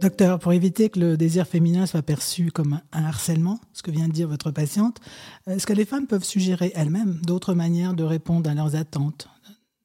Docteur, 0.00 0.38
pour 0.38 0.54
éviter 0.54 0.88
que 0.88 0.98
le 0.98 1.18
désir 1.18 1.46
féminin 1.46 1.84
soit 1.84 2.00
perçu 2.00 2.50
comme 2.50 2.80
un 2.90 3.04
harcèlement, 3.04 3.60
ce 3.74 3.82
que 3.82 3.90
vient 3.90 4.08
de 4.08 4.12
dire 4.12 4.28
votre 4.28 4.50
patiente, 4.50 4.98
est-ce 5.46 5.66
que 5.66 5.74
les 5.74 5.84
femmes 5.84 6.06
peuvent 6.06 6.24
suggérer 6.24 6.72
elles-mêmes 6.74 7.20
d'autres 7.26 7.52
manières 7.52 7.92
de 7.92 8.02
répondre 8.02 8.48
à 8.48 8.54
leurs 8.54 8.76
attentes 8.76 9.28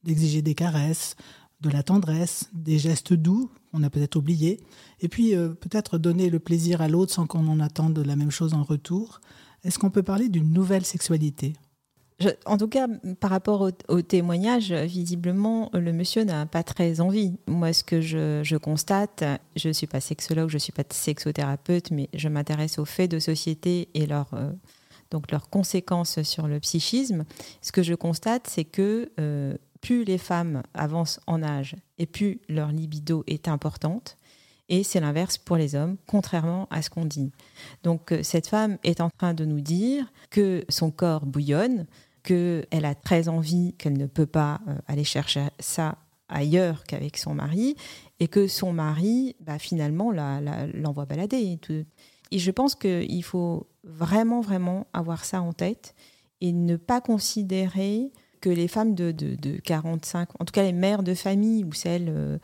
D'exiger 0.06 0.42
des 0.42 0.56
caresses, 0.56 1.18
de 1.60 1.70
la 1.70 1.84
tendresse, 1.84 2.50
des 2.54 2.80
gestes 2.80 3.14
doux 3.14 3.50
on 3.76 3.84
a 3.84 3.90
peut-être 3.90 4.16
oublié, 4.16 4.60
et 5.02 5.08
puis 5.08 5.36
euh, 5.36 5.50
peut-être 5.50 5.98
donner 5.98 6.30
le 6.30 6.40
plaisir 6.40 6.82
à 6.82 6.88
l'autre 6.88 7.14
sans 7.14 7.28
qu'on 7.28 7.48
en 7.48 7.60
attende 7.60 7.98
la 8.00 8.16
même 8.16 8.32
chose 8.32 8.54
en 8.54 8.64
retour. 8.64 9.22
Est-ce 9.64 9.80
qu'on 9.80 9.90
peut 9.90 10.04
parler 10.04 10.30
d'une 10.30 10.52
nouvelle 10.52 10.86
sexualité? 10.86 11.54
En 12.46 12.58
tout 12.58 12.70
cas, 12.70 12.88
par 13.20 13.30
rapport 13.30 13.70
au, 13.90 14.02
témoignage, 14.02 14.72
visiblement, 14.72 15.70
le 15.74 15.92
monsieur 15.92 16.24
n'a 16.24 16.46
pas 16.46 16.64
très 16.64 17.02
envie. 17.02 17.34
Moi, 17.48 17.74
ce 17.74 17.84
que 17.84 18.00
je, 18.00 18.56
constate, 18.56 19.24
je 19.58 19.68
ne 19.68 19.74
suis 19.74 19.88
pas 19.88 20.00
sexologue, 20.00 20.50
je 20.50 20.56
ne 20.56 20.60
suis 20.60 20.72
pas 20.72 20.84
sexothérapeute, 20.90 21.92
mais 21.92 22.10
je 22.14 22.30
m'intéresse 22.30 22.80
aux 22.80 22.86
faits 22.86 23.12
de 23.12 23.20
société 23.20 23.90
et 23.94 24.06
leur, 24.06 24.34
euh, 24.34 24.50
donc 25.12 25.30
leurs 25.30 25.50
conséquences 25.50 26.22
sur 26.22 26.48
le 26.48 26.62
psychisme. 26.62 27.26
Ce 27.62 27.74
que 27.74 27.84
je 27.84 27.94
constate, 27.94 28.48
c'est 28.48 28.64
que 28.64 29.12
euh, 29.20 29.56
plus 29.86 30.04
les 30.04 30.18
femmes 30.18 30.64
avancent 30.74 31.20
en 31.28 31.44
âge 31.44 31.76
et 32.00 32.08
plus 32.08 32.42
leur 32.50 32.72
libido 32.72 33.24
est 33.28 33.48
importante. 33.48 34.18
Et 34.68 34.82
c'est 34.82 35.00
l'inverse 35.00 35.38
pour 35.38 35.58
les 35.58 35.76
hommes, 35.76 35.98
contrairement 36.08 36.68
à 36.72 36.82
ce 36.82 36.90
qu'on 36.90 37.06
dit. 37.06 37.32
Donc 37.84 38.12
euh, 38.12 38.24
cette 38.24 38.48
femme 38.48 38.80
est 38.84 39.00
en 39.00 39.12
train 39.12 39.36
de 39.36 39.46
nous 39.46 39.62
dire 39.62 40.12
que 40.32 40.66
son 40.70 40.90
corps 40.90 41.28
bouillonne, 41.28 41.86
qu'elle 42.24 42.66
a 42.72 42.96
très 42.96 43.28
envie, 43.28 43.76
qu'elle 43.78 43.96
ne 43.96 44.08
peut 44.08 44.26
pas 44.26 44.60
euh, 44.68 44.76
aller 44.88 45.04
chercher 45.04 45.50
ça 45.60 46.00
ailleurs 46.30 46.84
qu'avec 46.86 47.16
son 47.18 47.36
mari, 47.36 47.76
et 48.20 48.28
que 48.28 48.48
son 48.48 48.74
mari, 48.74 49.36
bah, 49.40 49.60
finalement, 49.60 50.12
l'envoie 50.12 51.06
balader. 51.06 51.60
Et 52.32 52.40
je 52.40 52.52
pense 52.52 52.74
qu'il 52.74 53.24
faut 53.24 53.68
vraiment, 53.84 54.42
vraiment 54.42 54.88
avoir 54.94 55.26
ça 55.26 55.44
en 55.44 55.54
tête 55.54 55.94
et 56.42 56.52
ne 56.52 56.76
pas 56.76 57.02
considérer 57.02 58.12
que 58.46 58.50
les 58.52 58.68
femmes 58.68 58.94
de, 58.94 59.12
45, 59.64 60.30
en 60.40 60.46
tout 60.46 60.52
cas 60.52 60.62
les 60.62 60.72
mères 60.72 61.02
de 61.02 61.16
famille 61.16 61.64
ou 61.64 61.74
celles 61.74 62.10
euh, 62.10 62.38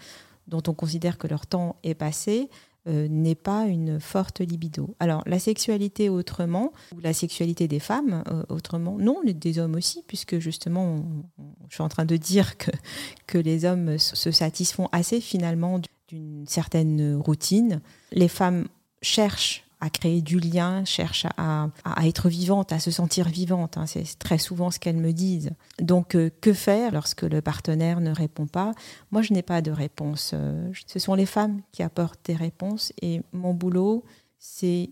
dont 0.47 0.63
on 0.67 0.73
considère 0.73 1.19
que 1.19 1.27
leur 1.27 1.45
temps 1.45 1.75
est 1.83 1.93
passé, 1.93 2.49
euh, 2.87 3.07
n'est 3.07 3.35
pas 3.35 3.67
une 3.67 3.99
forte 3.99 4.41
libido. 4.41 4.95
Alors 4.99 5.21
la 5.27 5.37
sexualité 5.37 6.09
autrement, 6.09 6.73
ou 6.95 6.99
la 7.01 7.13
sexualité 7.13 7.67
des 7.67 7.79
femmes 7.79 8.23
euh, 8.31 8.41
autrement, 8.49 8.97
non, 8.97 9.21
des 9.23 9.59
hommes 9.59 9.75
aussi, 9.75 10.03
puisque 10.07 10.39
justement, 10.39 11.05
je 11.69 11.75
suis 11.75 11.83
en 11.83 11.89
train 11.89 12.05
de 12.05 12.17
dire 12.17 12.57
que, 12.57 12.71
que 13.27 13.37
les 13.37 13.65
hommes 13.65 13.99
se 13.99 14.31
satisfont 14.31 14.89
assez 14.91 15.21
finalement 15.21 15.79
d'une 16.07 16.47
certaine 16.47 17.15
routine. 17.15 17.79
Les 18.11 18.27
femmes 18.27 18.67
cherchent 19.03 19.65
à 19.81 19.89
créer 19.89 20.21
du 20.21 20.39
lien, 20.39 20.85
cherche 20.85 21.25
à, 21.37 21.69
être 22.03 22.29
vivante, 22.29 22.71
à 22.71 22.79
se 22.79 22.91
sentir 22.91 23.27
vivante. 23.27 23.77
Hein. 23.77 23.85
C'est 23.87 24.17
très 24.17 24.37
souvent 24.37 24.71
ce 24.71 24.79
qu'elles 24.79 24.97
me 24.97 25.11
disent. 25.11 25.51
Donc, 25.79 26.15
euh, 26.15 26.29
que 26.41 26.53
faire 26.53 26.91
lorsque 26.91 27.23
le 27.23 27.41
partenaire 27.41 27.99
ne 27.99 28.11
répond 28.11 28.47
pas? 28.47 28.73
Moi, 29.11 29.21
je 29.21 29.33
n'ai 29.33 29.41
pas 29.41 29.61
de 29.61 29.71
réponse. 29.71 30.31
Euh, 30.33 30.71
ce 30.87 30.99
sont 30.99 31.15
les 31.15 31.25
femmes 31.25 31.61
qui 31.71 31.83
apportent 31.83 32.25
des 32.25 32.35
réponses 32.35 32.93
et 33.01 33.21
mon 33.33 33.53
boulot, 33.53 34.03
c'est 34.39 34.91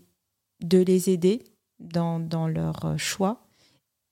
de 0.60 0.78
les 0.78 1.08
aider 1.08 1.44
dans, 1.78 2.20
dans 2.20 2.48
leur 2.48 2.98
choix 2.98 3.46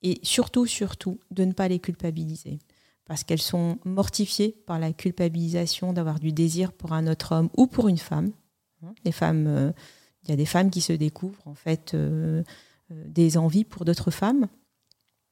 et 0.02 0.20
surtout, 0.22 0.66
surtout, 0.66 1.18
de 1.30 1.44
ne 1.44 1.52
pas 1.52 1.68
les 1.68 1.80
culpabiliser 1.80 2.58
parce 3.08 3.24
qu'elles 3.24 3.42
sont 3.42 3.78
mortifiées 3.84 4.54
par 4.66 4.78
la 4.78 4.92
culpabilisation 4.92 5.92
d'avoir 5.92 6.20
du 6.20 6.30
désir 6.30 6.72
pour 6.72 6.92
un 6.92 7.06
autre 7.06 7.34
homme 7.34 7.48
ou 7.56 7.66
pour 7.66 7.88
une 7.88 7.98
femme. 7.98 8.30
Les 9.04 9.12
femmes 9.12 9.46
euh, 9.48 9.72
il 10.28 10.32
y 10.32 10.34
a 10.34 10.36
des 10.36 10.46
femmes 10.46 10.70
qui 10.70 10.82
se 10.82 10.92
découvrent 10.92 11.46
en 11.46 11.54
fait 11.54 11.94
euh, 11.94 12.42
euh, 12.92 13.04
des 13.06 13.38
envies 13.38 13.64
pour 13.64 13.84
d'autres 13.86 14.10
femmes. 14.10 14.46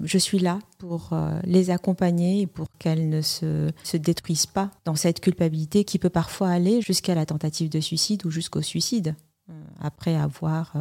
Je 0.03 0.19
suis 0.19 0.38
là 0.38 0.59
pour 0.79 1.11
euh, 1.12 1.38
les 1.45 1.71
accompagner 1.71 2.43
et 2.43 2.47
pour 2.47 2.67
qu'elles 2.79 3.09
ne 3.09 3.21
se, 3.21 3.71
se, 3.85 3.97
détruisent 3.97 4.47
pas 4.47 4.71
dans 4.85 4.95
cette 4.95 5.21
culpabilité 5.21 5.85
qui 5.85 5.99
peut 5.99 6.11
parfois 6.11 6.49
aller 6.49 6.81
jusqu'à 6.81 7.15
la 7.15 7.26
tentative 7.26 7.69
de 7.69 7.81
suicide 7.81 8.25
ou 8.25 8.31
jusqu'au 8.31 8.62
suicide, 8.62 9.15
après 9.81 10.17
avoir, 10.17 10.75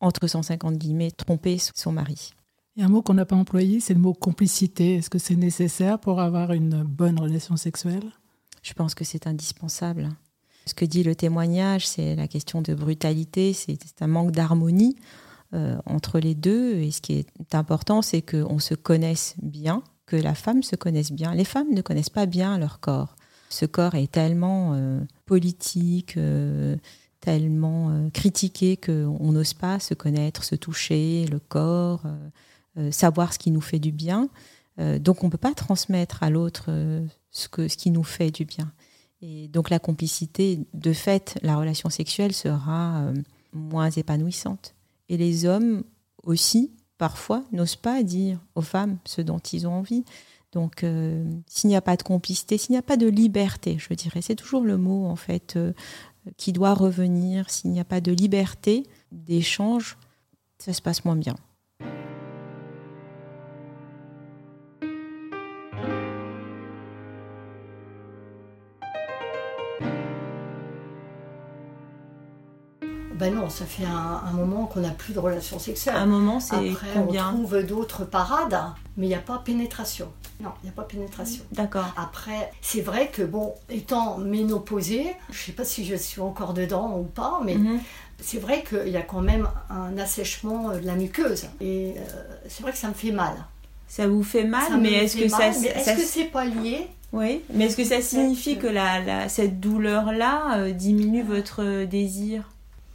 entre 0.00 0.28
150 0.28 0.76
guillemets, 0.76 1.10
trompé 1.10 1.58
son 1.58 1.90
mari. 1.90 2.32
Il 2.76 2.80
y 2.80 2.82
a 2.84 2.86
un 2.86 2.88
mot 2.88 3.02
qu'on 3.02 3.14
n'a 3.14 3.26
pas 3.26 3.34
employé, 3.34 3.80
c'est 3.80 3.94
le 3.94 4.00
mot 4.00 4.14
complicité. 4.14 4.94
Est-ce 4.94 5.10
que 5.10 5.18
c'est 5.18 5.34
nécessaire 5.34 5.98
pour 5.98 6.20
avoir 6.20 6.52
une 6.52 6.84
bonne 6.84 7.18
relation 7.18 7.56
sexuelle? 7.56 8.12
Je 8.62 8.74
pense 8.74 8.94
que 8.94 9.04
c'est 9.04 9.26
indispensable. 9.26 10.08
Ce 10.66 10.74
que 10.74 10.84
dit 10.84 11.02
le 11.02 11.14
témoignage, 11.14 11.86
c'est 11.86 12.14
la 12.14 12.28
question 12.28 12.62
de 12.62 12.74
brutalité, 12.74 13.52
c'est 13.52 13.78
un 14.00 14.06
manque 14.06 14.30
d'harmonie 14.30 14.96
euh, 15.54 15.76
entre 15.86 16.18
les 16.18 16.34
deux. 16.34 16.76
Et 16.76 16.90
ce 16.90 17.00
qui 17.00 17.14
est 17.14 17.54
important, 17.54 18.00
c'est 18.00 18.22
qu'on 18.22 18.58
se 18.58 18.74
connaisse 18.74 19.34
bien, 19.42 19.82
que 20.06 20.16
la 20.16 20.34
femme 20.34 20.62
se 20.62 20.76
connaisse 20.76 21.12
bien. 21.12 21.34
Les 21.34 21.44
femmes 21.44 21.72
ne 21.74 21.82
connaissent 21.82 22.10
pas 22.10 22.26
bien 22.26 22.58
leur 22.58 22.80
corps. 22.80 23.16
Ce 23.50 23.66
corps 23.66 23.94
est 23.94 24.10
tellement 24.10 24.72
euh, 24.74 25.00
politique, 25.26 26.16
euh, 26.16 26.76
tellement 27.20 28.08
critiqué 28.14 28.76
qu'on 28.76 29.32
n'ose 29.32 29.54
pas 29.54 29.78
se 29.78 29.94
connaître, 29.94 30.42
se 30.42 30.54
toucher, 30.56 31.26
le 31.30 31.38
corps, 31.38 32.02
savoir 32.90 33.32
ce 33.32 33.38
qui 33.38 33.52
nous 33.52 33.60
fait 33.60 33.78
du 33.78 33.92
bien. 33.92 34.28
donc 34.98 35.22
on 35.22 35.26
ne 35.26 35.30
peut 35.30 35.38
pas 35.38 35.54
transmettre 35.54 36.24
à 36.24 36.30
l'autre 36.30 36.64
ce, 37.30 37.46
ce 37.68 37.76
qui 37.76 37.92
nous 37.92 38.02
fait 38.02 38.32
du 38.32 38.44
bien. 38.44 38.72
Et 39.22 39.48
donc 39.48 39.70
la 39.70 39.78
complicité, 39.78 40.60
de 40.74 40.92
fait, 40.92 41.38
la 41.42 41.56
relation 41.56 41.88
sexuelle 41.88 42.32
sera 42.32 43.02
euh, 43.02 43.14
moins 43.52 43.90
épanouissante. 43.90 44.74
Et 45.08 45.16
les 45.16 45.46
hommes 45.46 45.84
aussi, 46.24 46.72
parfois, 46.98 47.44
n'osent 47.52 47.76
pas 47.76 48.02
dire 48.02 48.40
aux 48.56 48.62
femmes 48.62 48.98
ce 49.04 49.22
dont 49.22 49.38
ils 49.38 49.66
ont 49.66 49.74
envie. 49.74 50.04
Donc 50.52 50.82
euh, 50.82 51.24
s'il 51.46 51.68
n'y 51.68 51.76
a 51.76 51.80
pas 51.80 51.96
de 51.96 52.02
complicité, 52.02 52.58
s'il 52.58 52.72
n'y 52.72 52.78
a 52.78 52.82
pas 52.82 52.96
de 52.96 53.06
liberté, 53.06 53.78
je 53.78 53.94
dirais, 53.94 54.22
c'est 54.22 54.34
toujours 54.34 54.64
le 54.64 54.76
mot 54.76 55.06
en 55.06 55.16
fait 55.16 55.54
euh, 55.56 55.72
qui 56.36 56.52
doit 56.52 56.74
revenir, 56.74 57.48
s'il 57.48 57.70
n'y 57.70 57.80
a 57.80 57.84
pas 57.84 58.00
de 58.00 58.12
liberté 58.12 58.84
d'échange, 59.12 59.96
ça 60.58 60.72
se 60.72 60.82
passe 60.82 61.04
moins 61.04 61.16
bien. 61.16 61.36
Ben 73.22 73.34
non, 73.34 73.48
ça 73.48 73.64
fait 73.64 73.84
un, 73.84 74.32
moment 74.32 74.66
qu'on 74.66 74.80
n'a 74.80 74.90
plus 74.90 75.14
de 75.14 75.18
relations 75.20 75.58
sexuelles. 75.58 75.94
Un 75.96 76.06
moment, 76.06 76.40
c'est 76.40 76.56
Après, 76.70 76.88
combien 76.94 77.28
on 77.30 77.34
trouve 77.44 77.62
d'autres 77.62 78.04
parades, 78.04 78.58
mais 78.96 79.06
il 79.06 79.10
n'y 79.10 79.14
a 79.14 79.18
pas 79.20 79.38
pénétration. 79.44 80.10
Non, 80.40 80.50
il 80.62 80.66
n'y 80.66 80.70
a 80.70 80.72
pas 80.72 80.82
pénétration. 80.82 81.44
D'accord. 81.52 81.86
Après, 81.96 82.50
c'est 82.60 82.80
vrai 82.80 83.10
que, 83.12 83.22
bon, 83.22 83.54
étant 83.70 84.18
ménopausée, 84.18 85.14
je 85.30 85.38
ne 85.40 85.46
sais 85.46 85.52
pas 85.52 85.64
si 85.64 85.84
je 85.84 85.94
suis 85.94 86.20
encore 86.20 86.52
dedans 86.52 86.98
ou 86.98 87.04
pas, 87.04 87.40
mais 87.44 87.54
Mhm. 87.54 87.78
c'est 88.20 88.38
vrai 88.38 88.64
qu'il 88.68 88.88
y 88.88 88.96
a 88.96 89.02
quand 89.02 89.20
même 89.20 89.48
un 89.70 89.96
assèchement 89.98 90.70
de 90.72 90.84
la 90.84 90.96
muqueuse. 90.96 91.44
Et 91.60 91.94
euh, 91.96 92.00
c'est 92.48 92.62
vrai 92.62 92.72
que 92.72 92.78
ça 92.78 92.88
me 92.88 92.94
fait 92.94 93.12
mal. 93.12 93.34
Ça 93.86 94.08
vous 94.08 94.24
fait 94.24 94.44
mal, 94.44 94.66
Ça 94.68 94.76
mais 94.78 94.92
est-ce 94.94 95.16
que 95.16 95.30
mal, 95.30 95.54
ça, 95.54 95.60
est-ce 95.68 95.84
ça- 95.84 95.94
que 95.94 96.02
c'est 96.02 96.24
pas 96.24 96.44
lié? 96.44 96.88
Oui, 97.12 97.42
mais 97.52 97.66
est-ce 97.66 97.76
que 97.76 97.84
ça 97.84 98.00
signifie 98.00 98.56
que- 98.56 98.62
que 98.62 98.66
la, 98.68 99.00
la- 99.00 99.28
cette 99.28 99.60
douleur-là 99.60 100.56
euh, 100.58 100.72
diminue 100.72 101.22
votre 101.22 101.84
désir? 101.84 102.48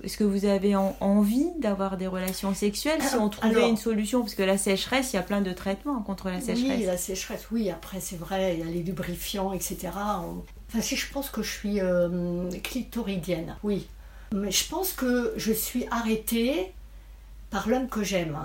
Est-ce 0.03 0.17
que 0.17 0.23
vous 0.23 0.45
avez 0.45 0.75
en- 0.75 0.95
envie 0.99 1.47
d'avoir 1.57 1.97
des 1.97 2.05
relations 2.07 2.53
sexuelles 2.53 3.01
si 3.01 3.15
on 3.15 3.29
trouvait 3.29 3.55
Alors- 3.55 3.69
une 3.69 3.77
solution? 3.77 4.21
Parce 4.21 4.35
que 4.35 4.43
la 4.43 4.57
sécheresse, 4.57 5.13
il 5.13 5.15
y 5.15 5.19
a 5.19 5.23
plein 5.23 5.41
de 5.41 5.51
traitements 5.53 6.01
contre 6.01 6.29
la 6.29 6.39
sécheresse. 6.39 6.79
Oui, 6.79 6.85
la 6.85 6.97
sécheresse, 6.97 7.47
oui. 7.51 7.71
Après, 7.71 7.99
c'est 7.99 8.15
vrai, 8.17 8.53
il 8.55 8.59
y 8.59 8.67
a 8.67 8.71
les 8.71 8.83
lubrifiants, 8.83 9.53
etc. 9.53 9.89
Enfin, 9.95 10.81
si 10.81 10.95
je 10.95 11.11
pense 11.11 11.29
que 11.31 11.41
je 11.41 11.51
suis 11.51 11.79
euh, 11.81 12.49
clitoridienne, 12.63 13.55
oui. 13.63 13.87
Mais 14.33 14.51
je 14.51 14.67
pense 14.69 14.91
que 14.93 15.33
je 15.37 15.51
suis 15.53 15.87
arrêtée 15.89 16.71
par 17.49 17.67
l'homme 17.69 17.87
que 17.87 18.03
j'aime. 18.03 18.37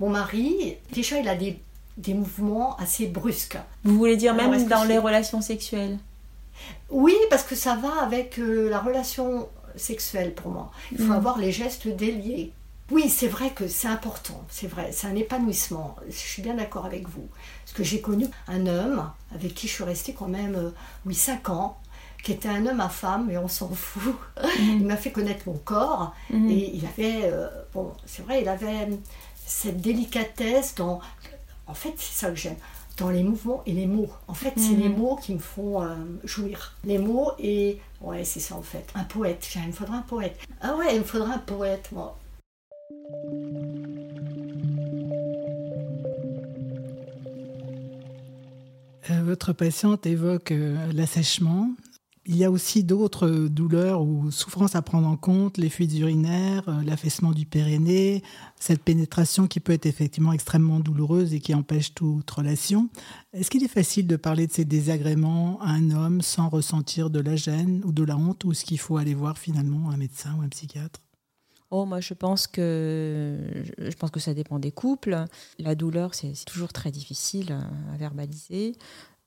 Mon 0.00 0.10
mari, 0.10 0.76
déjà, 0.92 1.18
il 1.18 1.28
a 1.28 1.34
des, 1.36 1.58
des 1.96 2.14
mouvements 2.14 2.76
assez 2.76 3.06
brusques. 3.06 3.56
Vous 3.84 3.96
voulez 3.96 4.16
dire 4.16 4.34
Alors, 4.34 4.50
même 4.50 4.66
dans 4.68 4.84
les 4.84 4.98
relations 4.98 5.40
sexuelles? 5.40 5.98
Oui, 6.90 7.14
parce 7.30 7.44
que 7.44 7.54
ça 7.54 7.76
va 7.76 8.02
avec 8.02 8.38
euh, 8.38 8.68
la 8.68 8.80
relation 8.80 9.48
sexuelle 9.76 10.34
pour 10.34 10.50
moi. 10.50 10.70
Il 10.92 10.98
faut 10.98 11.04
Mhm. 11.04 11.12
avoir 11.12 11.38
les 11.38 11.52
gestes 11.52 11.88
déliés. 11.88 12.52
Oui, 12.90 13.08
c'est 13.08 13.28
vrai 13.28 13.50
que 13.50 13.68
c'est 13.68 13.86
important, 13.86 14.42
c'est 14.50 14.66
vrai, 14.66 14.90
c'est 14.92 15.06
un 15.06 15.14
épanouissement. 15.14 15.94
Je 16.08 16.12
suis 16.16 16.42
bien 16.42 16.54
d'accord 16.54 16.86
avec 16.86 17.08
vous. 17.08 17.28
Parce 17.64 17.72
que 17.76 17.84
j'ai 17.84 18.00
connu 18.00 18.26
un 18.48 18.66
homme 18.66 19.08
avec 19.32 19.54
qui 19.54 19.68
je 19.68 19.74
suis 19.74 19.84
restée 19.84 20.12
quand 20.12 20.26
même, 20.26 20.56
euh, 20.56 20.70
oui, 21.06 21.14
5 21.14 21.50
ans, 21.50 21.78
qui 22.24 22.32
était 22.32 22.48
un 22.48 22.66
homme 22.66 22.80
à 22.80 22.88
femme, 22.88 23.26
mais 23.28 23.38
on 23.38 23.46
s'en 23.48 23.68
fout. 23.68 24.16
Il 24.58 24.84
m'a 24.86 24.96
fait 24.96 25.12
connaître 25.12 25.44
mon 25.46 25.54
corps 25.58 26.14
Mhm. 26.30 26.50
et 26.50 26.70
il 26.74 26.84
avait, 26.84 27.20
euh, 27.24 27.46
bon, 27.72 27.92
c'est 28.06 28.22
vrai, 28.22 28.42
il 28.42 28.48
avait 28.48 28.88
cette 29.46 29.80
délicatesse 29.80 30.74
dans. 30.74 31.00
En 31.68 31.74
fait, 31.74 31.94
c'est 31.96 32.12
ça 32.24 32.28
que 32.30 32.36
j'aime. 32.36 32.56
Dans 33.00 33.08
les 33.10 33.22
mouvements 33.22 33.62
et 33.64 33.72
les 33.72 33.86
mots. 33.86 34.10
En 34.28 34.34
fait, 34.34 34.52
c'est 34.56 34.72
Mhm. 34.74 34.80
les 34.80 34.88
mots 34.90 35.16
qui 35.16 35.32
me 35.32 35.38
font 35.38 35.82
euh, 35.82 35.94
jouir. 36.24 36.76
Les 36.84 36.98
mots 36.98 37.32
et. 37.38 37.78
Ouais, 38.02 38.24
c'est 38.24 38.40
ça 38.40 38.54
en 38.56 38.62
fait. 38.62 38.84
Un 38.94 39.04
poète. 39.04 39.48
Il 39.56 39.66
me 39.68 39.72
faudra 39.72 39.96
un 39.96 40.02
poète. 40.02 40.36
Ah 40.60 40.76
ouais, 40.76 40.94
il 40.94 40.98
me 41.00 41.04
faudra 41.04 41.32
un 41.34 41.38
poète, 41.38 41.88
moi. 41.92 42.18
Euh, 49.10 49.22
votre 49.24 49.52
patiente 49.52 50.06
évoque 50.06 50.52
euh, 50.52 50.76
l'assèchement. 50.92 51.70
Il 52.32 52.36
y 52.36 52.44
a 52.44 52.50
aussi 52.52 52.84
d'autres 52.84 53.26
euh, 53.26 53.48
douleurs 53.48 54.02
ou 54.02 54.30
souffrances 54.30 54.76
à 54.76 54.82
prendre 54.82 55.08
en 55.08 55.16
compte, 55.16 55.58
les 55.58 55.68
fuites 55.68 55.98
urinaires, 55.98 56.62
euh, 56.68 56.80
l'affaissement 56.84 57.32
du 57.32 57.44
périnée, 57.44 58.22
cette 58.54 58.84
pénétration 58.84 59.48
qui 59.48 59.58
peut 59.58 59.72
être 59.72 59.86
effectivement 59.86 60.32
extrêmement 60.32 60.78
douloureuse 60.78 61.34
et 61.34 61.40
qui 61.40 61.56
empêche 61.56 61.92
toute 61.92 62.30
relation. 62.30 62.88
Est-ce 63.32 63.50
qu'il 63.50 63.64
est 63.64 63.68
facile 63.68 64.06
de 64.06 64.14
parler 64.14 64.46
de 64.46 64.52
ces 64.52 64.64
désagréments 64.64 65.60
à 65.60 65.70
un 65.70 65.90
homme 65.90 66.22
sans 66.22 66.48
ressentir 66.48 67.10
de 67.10 67.18
la 67.18 67.34
gêne 67.34 67.82
ou 67.84 67.90
de 67.90 68.04
la 68.04 68.16
honte 68.16 68.44
ou 68.44 68.52
est-ce 68.52 68.64
qu'il 68.64 68.78
faut 68.78 68.96
aller 68.96 69.14
voir 69.14 69.36
finalement 69.36 69.90
un 69.90 69.96
médecin 69.96 70.36
ou 70.38 70.42
un 70.42 70.48
psychiatre? 70.48 71.00
Oh, 71.72 71.84
moi, 71.84 72.00
je 72.00 72.14
pense 72.14 72.46
que 72.46 73.64
je 73.78 73.96
pense 73.96 74.10
que 74.10 74.20
ça 74.20 74.34
dépend 74.34 74.60
des 74.60 74.72
couples. 74.72 75.24
La 75.58 75.74
douleur, 75.74 76.14
c'est 76.14 76.44
toujours 76.44 76.72
très 76.72 76.92
difficile 76.92 77.52
à 77.92 77.96
verbaliser. 77.96 78.76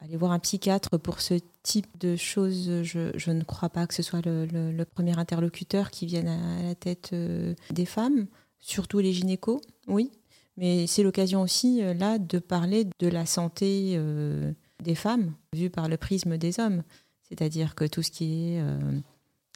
Aller 0.03 0.17
voir 0.17 0.33
un 0.33 0.39
psychiatre 0.39 0.99
pour 0.99 1.21
ce 1.21 1.35
type 1.63 1.87
de 1.99 2.15
choses, 2.15 2.83
je, 2.83 3.11
je 3.15 3.31
ne 3.31 3.43
crois 3.43 3.69
pas 3.69 3.87
que 3.87 3.93
ce 3.93 4.03
soit 4.03 4.21
le, 4.25 4.83
premier 4.83 5.17
interlocuteur 5.17 5.91
qui 5.91 6.05
vienne 6.05 6.27
à 6.27 6.63
la 6.63 6.75
tête 6.75 7.11
euh, 7.13 7.55
des 7.71 7.85
femmes, 7.85 8.27
surtout 8.59 8.99
les 8.99 9.13
gynécos, 9.13 9.61
oui. 9.87 10.11
Mais 10.57 10.85
c'est 10.87 11.03
l'occasion 11.03 11.41
aussi, 11.41 11.83
euh, 11.83 11.93
là, 11.93 12.19
de 12.19 12.39
parler 12.39 12.87
de 12.99 13.07
la 13.07 13.25
santé 13.25 13.93
euh, 13.95 14.51
des 14.81 14.95
femmes, 14.95 15.33
vue 15.53 15.69
par 15.69 15.87
le 15.87 15.97
prisme 15.97 16.37
des 16.37 16.59
hommes. 16.59 16.83
C'est-à-dire 17.23 17.75
que 17.75 17.85
tout 17.85 18.03
ce 18.03 18.11
qui 18.11 18.53
est 18.53 18.61
euh, 18.61 18.99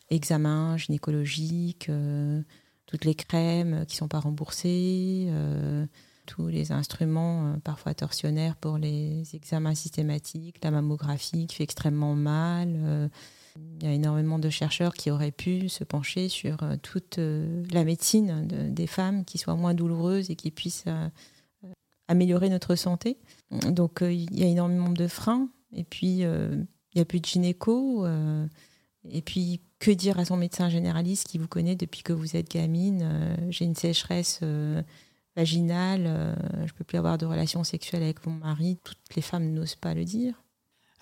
examen 0.10 0.78
gynécologique, 0.78 1.92
toutes 2.88 3.06
les 3.06 3.14
crèmes 3.14 3.86
qui 3.86 3.96
sont 3.96 4.08
pas 4.08 4.20
remboursées, 4.20 5.30
tous 6.28 6.48
les 6.48 6.72
instruments 6.72 7.48
euh, 7.48 7.58
parfois 7.64 7.96
torsionnaires 7.96 8.56
pour 8.58 8.78
les 8.78 9.24
examens 9.36 9.74
systématiques, 9.74 10.58
la 10.64 10.70
mammographie 10.70 11.48
qui 11.48 11.56
fait 11.56 11.64
extrêmement 11.64 12.14
mal. 12.14 12.76
euh, 12.76 13.08
il 13.82 13.84
y 13.84 13.90
a 13.90 13.94
énormément 13.94 14.38
de 14.38 14.52
chercheurs 14.52 14.94
qui 14.94 15.10
auraient 15.10 15.32
pu 15.32 15.68
se 15.70 15.84
pencher 15.84 16.30
sur 16.30 16.62
euh, 16.62 16.76
toute 16.80 17.18
la 17.18 17.84
médecine 17.84 18.46
de- 18.48 18.70
des 18.70 18.86
femmes 18.86 19.26
qui 19.26 19.40
soit 19.40 19.56
moins 19.56 19.74
douloureuse 19.74 20.30
et 20.30 20.36
qui 20.36 20.52
puisse 20.52 20.86
améliorer 22.08 22.50
notre 22.50 22.76
santé. 22.76 23.18
Donc 23.72 24.00
il 24.02 24.38
y 24.38 24.44
a 24.44 24.48
énormément 24.48 24.90
de 24.92 25.08
freins. 25.08 25.50
Et 25.74 25.84
puis 25.84 26.20
il 26.20 26.68
n'y 26.96 27.02
a 27.02 27.06
plus 27.06 27.20
de 27.20 27.26
gynéco. 27.26 28.06
et 29.10 29.22
puis, 29.24 29.60
que 29.80 29.92
dire 29.92 30.18
à 30.20 30.26
son 30.26 30.38
médecin 30.38 30.70
généraliste 30.70 31.28
qui 31.28 31.38
vous 31.38 31.48
connaît 31.48 31.76
depuis 31.76 32.02
que 32.04 32.14
vous 32.14 32.36
êtes 32.36 32.50
gamine 32.52 33.38
J'ai 33.50 33.66
une 33.66 33.76
sécheresse 33.76 34.40
vaginale, 35.38 36.04
euh, 36.08 36.36
je 36.66 36.74
peux 36.74 36.84
plus 36.84 36.98
avoir 36.98 37.18
de 37.18 37.26
relations 37.26 37.64
sexuelles 37.64 38.04
avec 38.04 38.26
mon 38.26 38.34
mari. 38.34 38.80
Toutes 38.84 39.16
les 39.16 39.22
femmes 39.22 39.54
n'osent 39.54 39.76
pas 39.76 39.94
le 39.94 40.04
dire. 40.04 40.34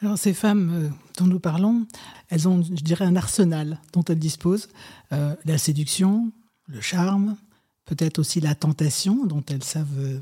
Alors 0.02 0.17
ces 0.17 0.34
femmes 0.34 0.71
euh, 0.74 0.89
dont 1.17 1.26
nous 1.26 1.39
parlons, 1.39 1.88
elles 2.30 2.48
ont, 2.48 2.62
je 2.62 2.84
dirais, 2.84 3.06
un 3.06 3.15
arsenal 3.15 3.80
dont 3.93 4.04
elles 4.04 4.19
disposent. 4.19 4.67
Euh, 5.13 5.36
la 5.45 5.58
séduction, 5.58 6.32
le 6.67 6.82
charme, 6.82 7.38
peut-être 7.86 8.19
aussi 8.19 8.41
la 8.41 8.56
tentation 8.56 9.26
dont 9.26 9.43
elles 9.50 9.63
savent 9.63 9.98
euh, 9.98 10.19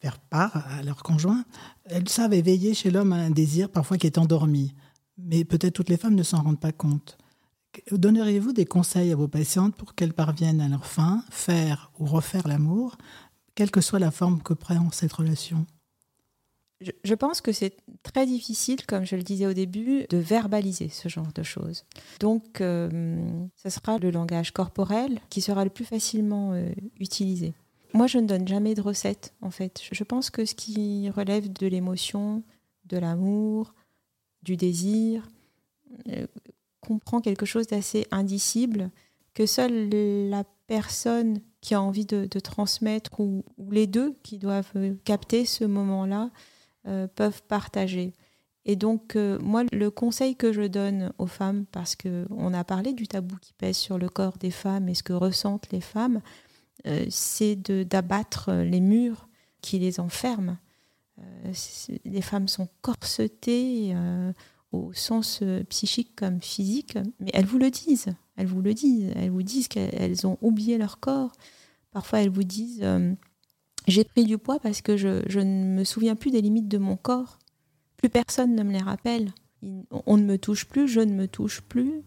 faire 0.00 0.18
part 0.18 0.66
à 0.78 0.82
leur 0.82 1.02
conjoint. 1.02 1.44
Elles 1.84 2.08
savent 2.08 2.32
éveiller 2.32 2.72
chez 2.72 2.90
l'homme 2.90 3.12
un 3.12 3.30
désir 3.30 3.68
parfois 3.68 3.98
qui 3.98 4.06
est 4.06 4.16
endormi. 4.16 4.74
Mais 5.18 5.44
peut-être 5.44 5.74
toutes 5.74 5.90
les 5.90 5.98
femmes 5.98 6.14
ne 6.14 6.22
s'en 6.22 6.42
rendent 6.42 6.60
pas 6.60 6.72
compte. 6.72 7.18
Donneriez-vous 7.92 8.52
des 8.52 8.66
conseils 8.66 9.12
à 9.12 9.16
vos 9.16 9.28
patientes 9.28 9.76
pour 9.76 9.94
qu'elles 9.94 10.12
parviennent 10.12 10.60
à 10.60 10.68
leur 10.68 10.86
fin, 10.86 11.24
faire 11.30 11.92
ou 11.98 12.04
refaire 12.04 12.48
l'amour, 12.48 12.96
quelle 13.54 13.70
que 13.70 13.80
soit 13.80 13.98
la 13.98 14.10
forme 14.10 14.42
que 14.42 14.54
prend 14.54 14.90
cette 14.90 15.12
relation? 15.12 15.66
Je, 17.04 17.14
pense 17.14 17.42
que 17.42 17.52
c'est 17.52 17.76
très 18.02 18.24
difficile, 18.24 18.86
comme 18.86 19.04
je 19.04 19.14
le 19.14 19.22
disais 19.22 19.46
au 19.46 19.52
début, 19.52 20.06
de 20.08 20.16
verbaliser 20.16 20.88
ce 20.88 21.10
genre 21.10 21.30
de 21.34 21.42
choses. 21.42 21.84
Donc, 22.20 22.62
euh, 22.62 23.20
ce 23.54 23.68
sera 23.68 23.98
le 23.98 24.10
langage 24.10 24.52
corporel 24.52 25.20
qui 25.28 25.42
sera 25.42 25.64
le 25.64 25.70
plus 25.70 25.84
facilement 25.84 26.54
euh, 26.54 26.70
utilisé. 26.98 27.52
Moi, 27.92 28.06
je 28.06 28.16
ne 28.16 28.26
donne 28.26 28.48
jamais 28.48 28.74
de 28.74 28.80
recette, 28.80 29.34
en 29.42 29.50
fait. 29.50 29.82
Je 29.92 30.04
pense 30.04 30.30
que 30.30 30.46
ce 30.46 30.54
qui 30.54 31.10
relève 31.10 31.52
de 31.52 31.66
l'émotion, 31.66 32.42
de 32.86 32.96
l'amour, 32.96 33.74
du 34.42 34.56
désir, 34.56 35.28
euh, 36.08 36.26
comprend 36.80 37.20
quelque 37.20 37.46
chose 37.46 37.66
d'assez 37.66 38.06
indicible 38.10 38.90
que 39.34 39.46
seule 39.46 39.88
la 40.28 40.44
personne 40.66 41.40
qui 41.60 41.74
a 41.74 41.82
envie 41.82 42.06
de, 42.06 42.26
transmettre 42.38 43.20
ou, 43.20 43.44
les 43.70 43.86
deux 43.86 44.14
qui 44.22 44.38
doivent 44.38 44.70
euh, 44.76 44.94
capter 45.04 45.44
ce 45.44 45.64
moment-là 45.64 46.30
euh, 46.86 47.06
peuvent 47.06 47.42
partager. 47.42 48.14
Et 48.64 48.76
donc, 48.76 49.16
euh, 49.16 49.38
moi, 49.40 49.64
le 49.72 49.90
conseil 49.90 50.36
que 50.36 50.52
je 50.52 50.62
donne 50.62 51.12
aux 51.18 51.26
femmes, 51.26 51.66
parce 51.66 51.96
qu'on 51.96 52.54
a 52.54 52.64
parlé 52.64 52.92
du 52.92 53.08
tabou 53.08 53.36
qui 53.40 53.52
pèse 53.52 53.76
sur 53.76 53.98
le 53.98 54.08
corps 54.08 54.38
des 54.38 54.50
femmes 54.50 54.88
et 54.88 54.94
ce 54.94 55.02
que 55.02 55.12
ressentent 55.12 55.70
les 55.72 55.80
femmes, 55.80 56.20
c'est 57.10 57.56
d'abattre 57.56 58.52
les 58.52 58.80
murs 58.80 59.28
qui 59.60 59.78
les 59.78 60.00
enferment. 60.00 60.56
Les 62.06 62.22
femmes 62.22 62.48
sont 62.48 62.68
corsetées, 62.80 63.94
au 64.72 64.92
sens 64.92 65.40
euh, 65.42 65.64
psychique 65.64 66.14
comme 66.16 66.40
physique, 66.40 66.98
mais 67.18 67.30
elles 67.34 67.46
vous 67.46 67.58
le 67.58 67.70
disent. 67.70 68.14
Elles 68.36 68.46
vous 68.46 68.62
le 68.62 68.74
disent. 68.74 69.12
Elles 69.16 69.30
vous 69.30 69.42
disent 69.42 69.68
qu'elles 69.68 70.26
ont 70.26 70.38
oublié 70.40 70.78
leur 70.78 71.00
corps. 71.00 71.32
Parfois, 71.90 72.20
elles 72.20 72.30
vous 72.30 72.44
disent 72.44 72.80
euh, 72.82 73.12
J'ai 73.88 74.04
pris 74.04 74.24
du 74.24 74.38
poids 74.38 74.60
parce 74.60 74.80
que 74.80 74.96
je, 74.96 75.22
je, 75.26 75.40
ne 75.40 75.76
me 75.76 75.84
souviens 75.84 76.14
plus 76.14 76.30
des 76.30 76.40
limites 76.40 76.68
de 76.68 76.78
mon 76.78 76.96
corps. 76.96 77.38
Plus 77.96 78.08
personne 78.08 78.54
ne 78.54 78.62
me 78.62 78.72
les 78.72 78.78
rappelle. 78.78 79.32
On 80.06 80.16
ne 80.16 80.24
me 80.24 80.38
touche 80.38 80.64
plus, 80.64 80.88
je 80.88 81.00
ne 81.00 81.12
me 81.12 81.28
touche 81.28 81.60
plus. 81.60 82.02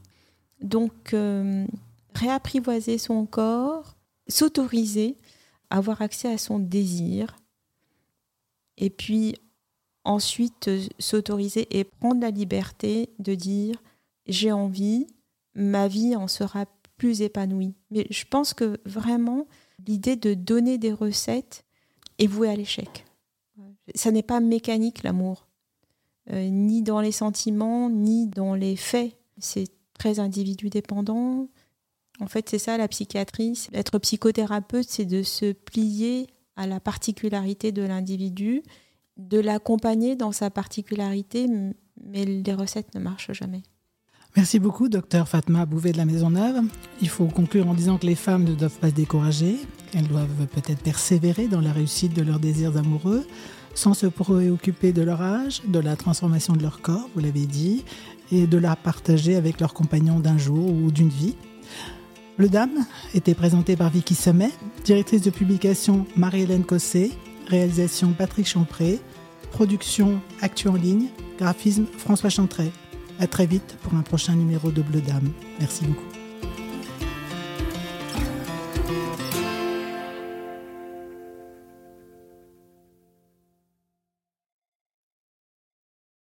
Donc, 0.61 1.13
euh, 1.13 1.67
réapprivoiser 2.15 2.97
son 2.97 3.25
corps, 3.25 3.95
s'autoriser, 4.27 5.17
avoir 5.69 6.01
accès 6.01 6.31
à 6.31 6.37
son 6.37 6.57
désir, 6.57 7.35
et 8.77 8.89
puis 8.89 9.35
ensuite 10.03 10.67
euh, 10.67 10.85
s'autoriser 10.99 11.67
et 11.77 11.83
prendre 11.83 12.21
la 12.21 12.31
liberté 12.31 13.09
de 13.19 13.35
dire 13.35 13.81
j'ai 14.25 14.51
envie, 14.51 15.07
ma 15.55 15.87
vie 15.87 16.15
en 16.15 16.27
sera 16.27 16.65
plus 16.97 17.21
épanouie. 17.21 17.75
Mais 17.91 18.07
je 18.09 18.23
pense 18.29 18.53
que 18.53 18.79
vraiment, 18.85 19.47
l'idée 19.85 20.15
de 20.15 20.33
donner 20.33 20.77
des 20.77 20.93
recettes 20.93 21.65
est 22.19 22.27
vouée 22.27 22.49
à 22.49 22.55
l'échec. 22.55 23.05
Ça 23.95 24.11
n'est 24.11 24.23
pas 24.23 24.39
mécanique 24.39 25.03
l'amour, 25.03 25.47
euh, 26.31 26.47
ni 26.49 26.81
dans 26.81 27.01
les 27.01 27.11
sentiments, 27.11 27.89
ni 27.89 28.27
dans 28.27 28.55
les 28.55 28.77
faits. 28.77 29.17
C'est 29.37 29.67
très 29.99 30.19
individu 30.19 30.69
dépendant. 30.69 31.49
En 32.19 32.27
fait, 32.27 32.49
c'est 32.49 32.59
ça 32.59 32.77
la 32.77 32.87
psychiatrie. 32.87 33.67
Être 33.73 33.99
psychothérapeute, 33.99 34.87
c'est 34.87 35.05
de 35.05 35.21
se 35.23 35.51
plier 35.51 36.27
à 36.55 36.67
la 36.67 36.79
particularité 36.79 37.71
de 37.71 37.81
l'individu, 37.81 38.63
de 39.17 39.39
l'accompagner 39.39 40.15
dans 40.15 40.31
sa 40.31 40.49
particularité, 40.49 41.47
mais 42.03 42.25
les 42.25 42.53
recettes 42.53 42.93
ne 42.95 42.99
marchent 42.99 43.33
jamais. 43.33 43.63
Merci 44.35 44.57
beaucoup, 44.57 44.89
docteur 44.89 45.27
Fatma 45.27 45.67
Bouvet 45.67 45.91
de 45.91 45.97
la 45.97 46.05
Maison 46.05 46.31
Neuve. 46.31 46.63
Il 47.01 47.09
faut 47.09 47.27
conclure 47.27 47.69
en 47.69 47.75
disant 47.75 47.99
que 47.99 48.07
les 48.07 48.15
femmes 48.15 48.43
ne 48.45 48.55
doivent 48.55 48.79
pas 48.79 48.89
se 48.89 48.95
décourager, 48.95 49.57
qu'elles 49.91 50.07
doivent 50.07 50.47
peut-être 50.51 50.81
persévérer 50.81 51.47
dans 51.47 51.61
la 51.61 51.71
réussite 51.71 52.15
de 52.15 52.23
leurs 52.23 52.39
désirs 52.39 52.75
amoureux, 52.75 53.27
sans 53.75 53.93
se 53.93 54.07
préoccuper 54.07 54.91
de 54.91 55.03
leur 55.03 55.21
âge, 55.21 55.61
de 55.67 55.77
la 55.77 55.95
transformation 55.95 56.53
de 56.53 56.63
leur 56.63 56.81
corps, 56.81 57.07
vous 57.13 57.21
l'avez 57.21 57.45
dit, 57.45 57.85
et 58.31 58.47
de 58.47 58.57
la 58.57 58.75
partager 58.75 59.35
avec 59.35 59.59
leurs 59.59 59.75
compagnons 59.75 60.19
d'un 60.19 60.39
jour 60.39 60.73
ou 60.73 60.91
d'une 60.91 61.09
vie. 61.09 61.35
Le 62.37 62.49
Dame 62.49 62.85
était 63.13 63.35
présenté 63.35 63.75
par 63.75 63.91
Vicky 63.91 64.15
Sommet, 64.15 64.49
directrice 64.83 65.21
de 65.21 65.29
publication 65.29 66.07
Marie-Hélène 66.15 66.63
Cossé, 66.63 67.11
réalisation 67.47 68.13
Patrick 68.13 68.47
Champré, 68.47 68.99
production 69.51 70.19
Actu 70.41 70.67
en 70.67 70.75
ligne, 70.75 71.07
graphisme 71.37 71.85
François 71.97 72.29
Chantray. 72.29 72.71
À 73.19 73.27
très 73.27 73.45
vite 73.45 73.77
pour 73.83 73.93
un 73.93 74.01
prochain 74.01 74.35
numéro 74.35 74.71
de 74.71 74.81
Bleu 74.81 75.01
Dame. 75.01 75.31
Merci 75.59 75.85
beaucoup. 75.85 76.22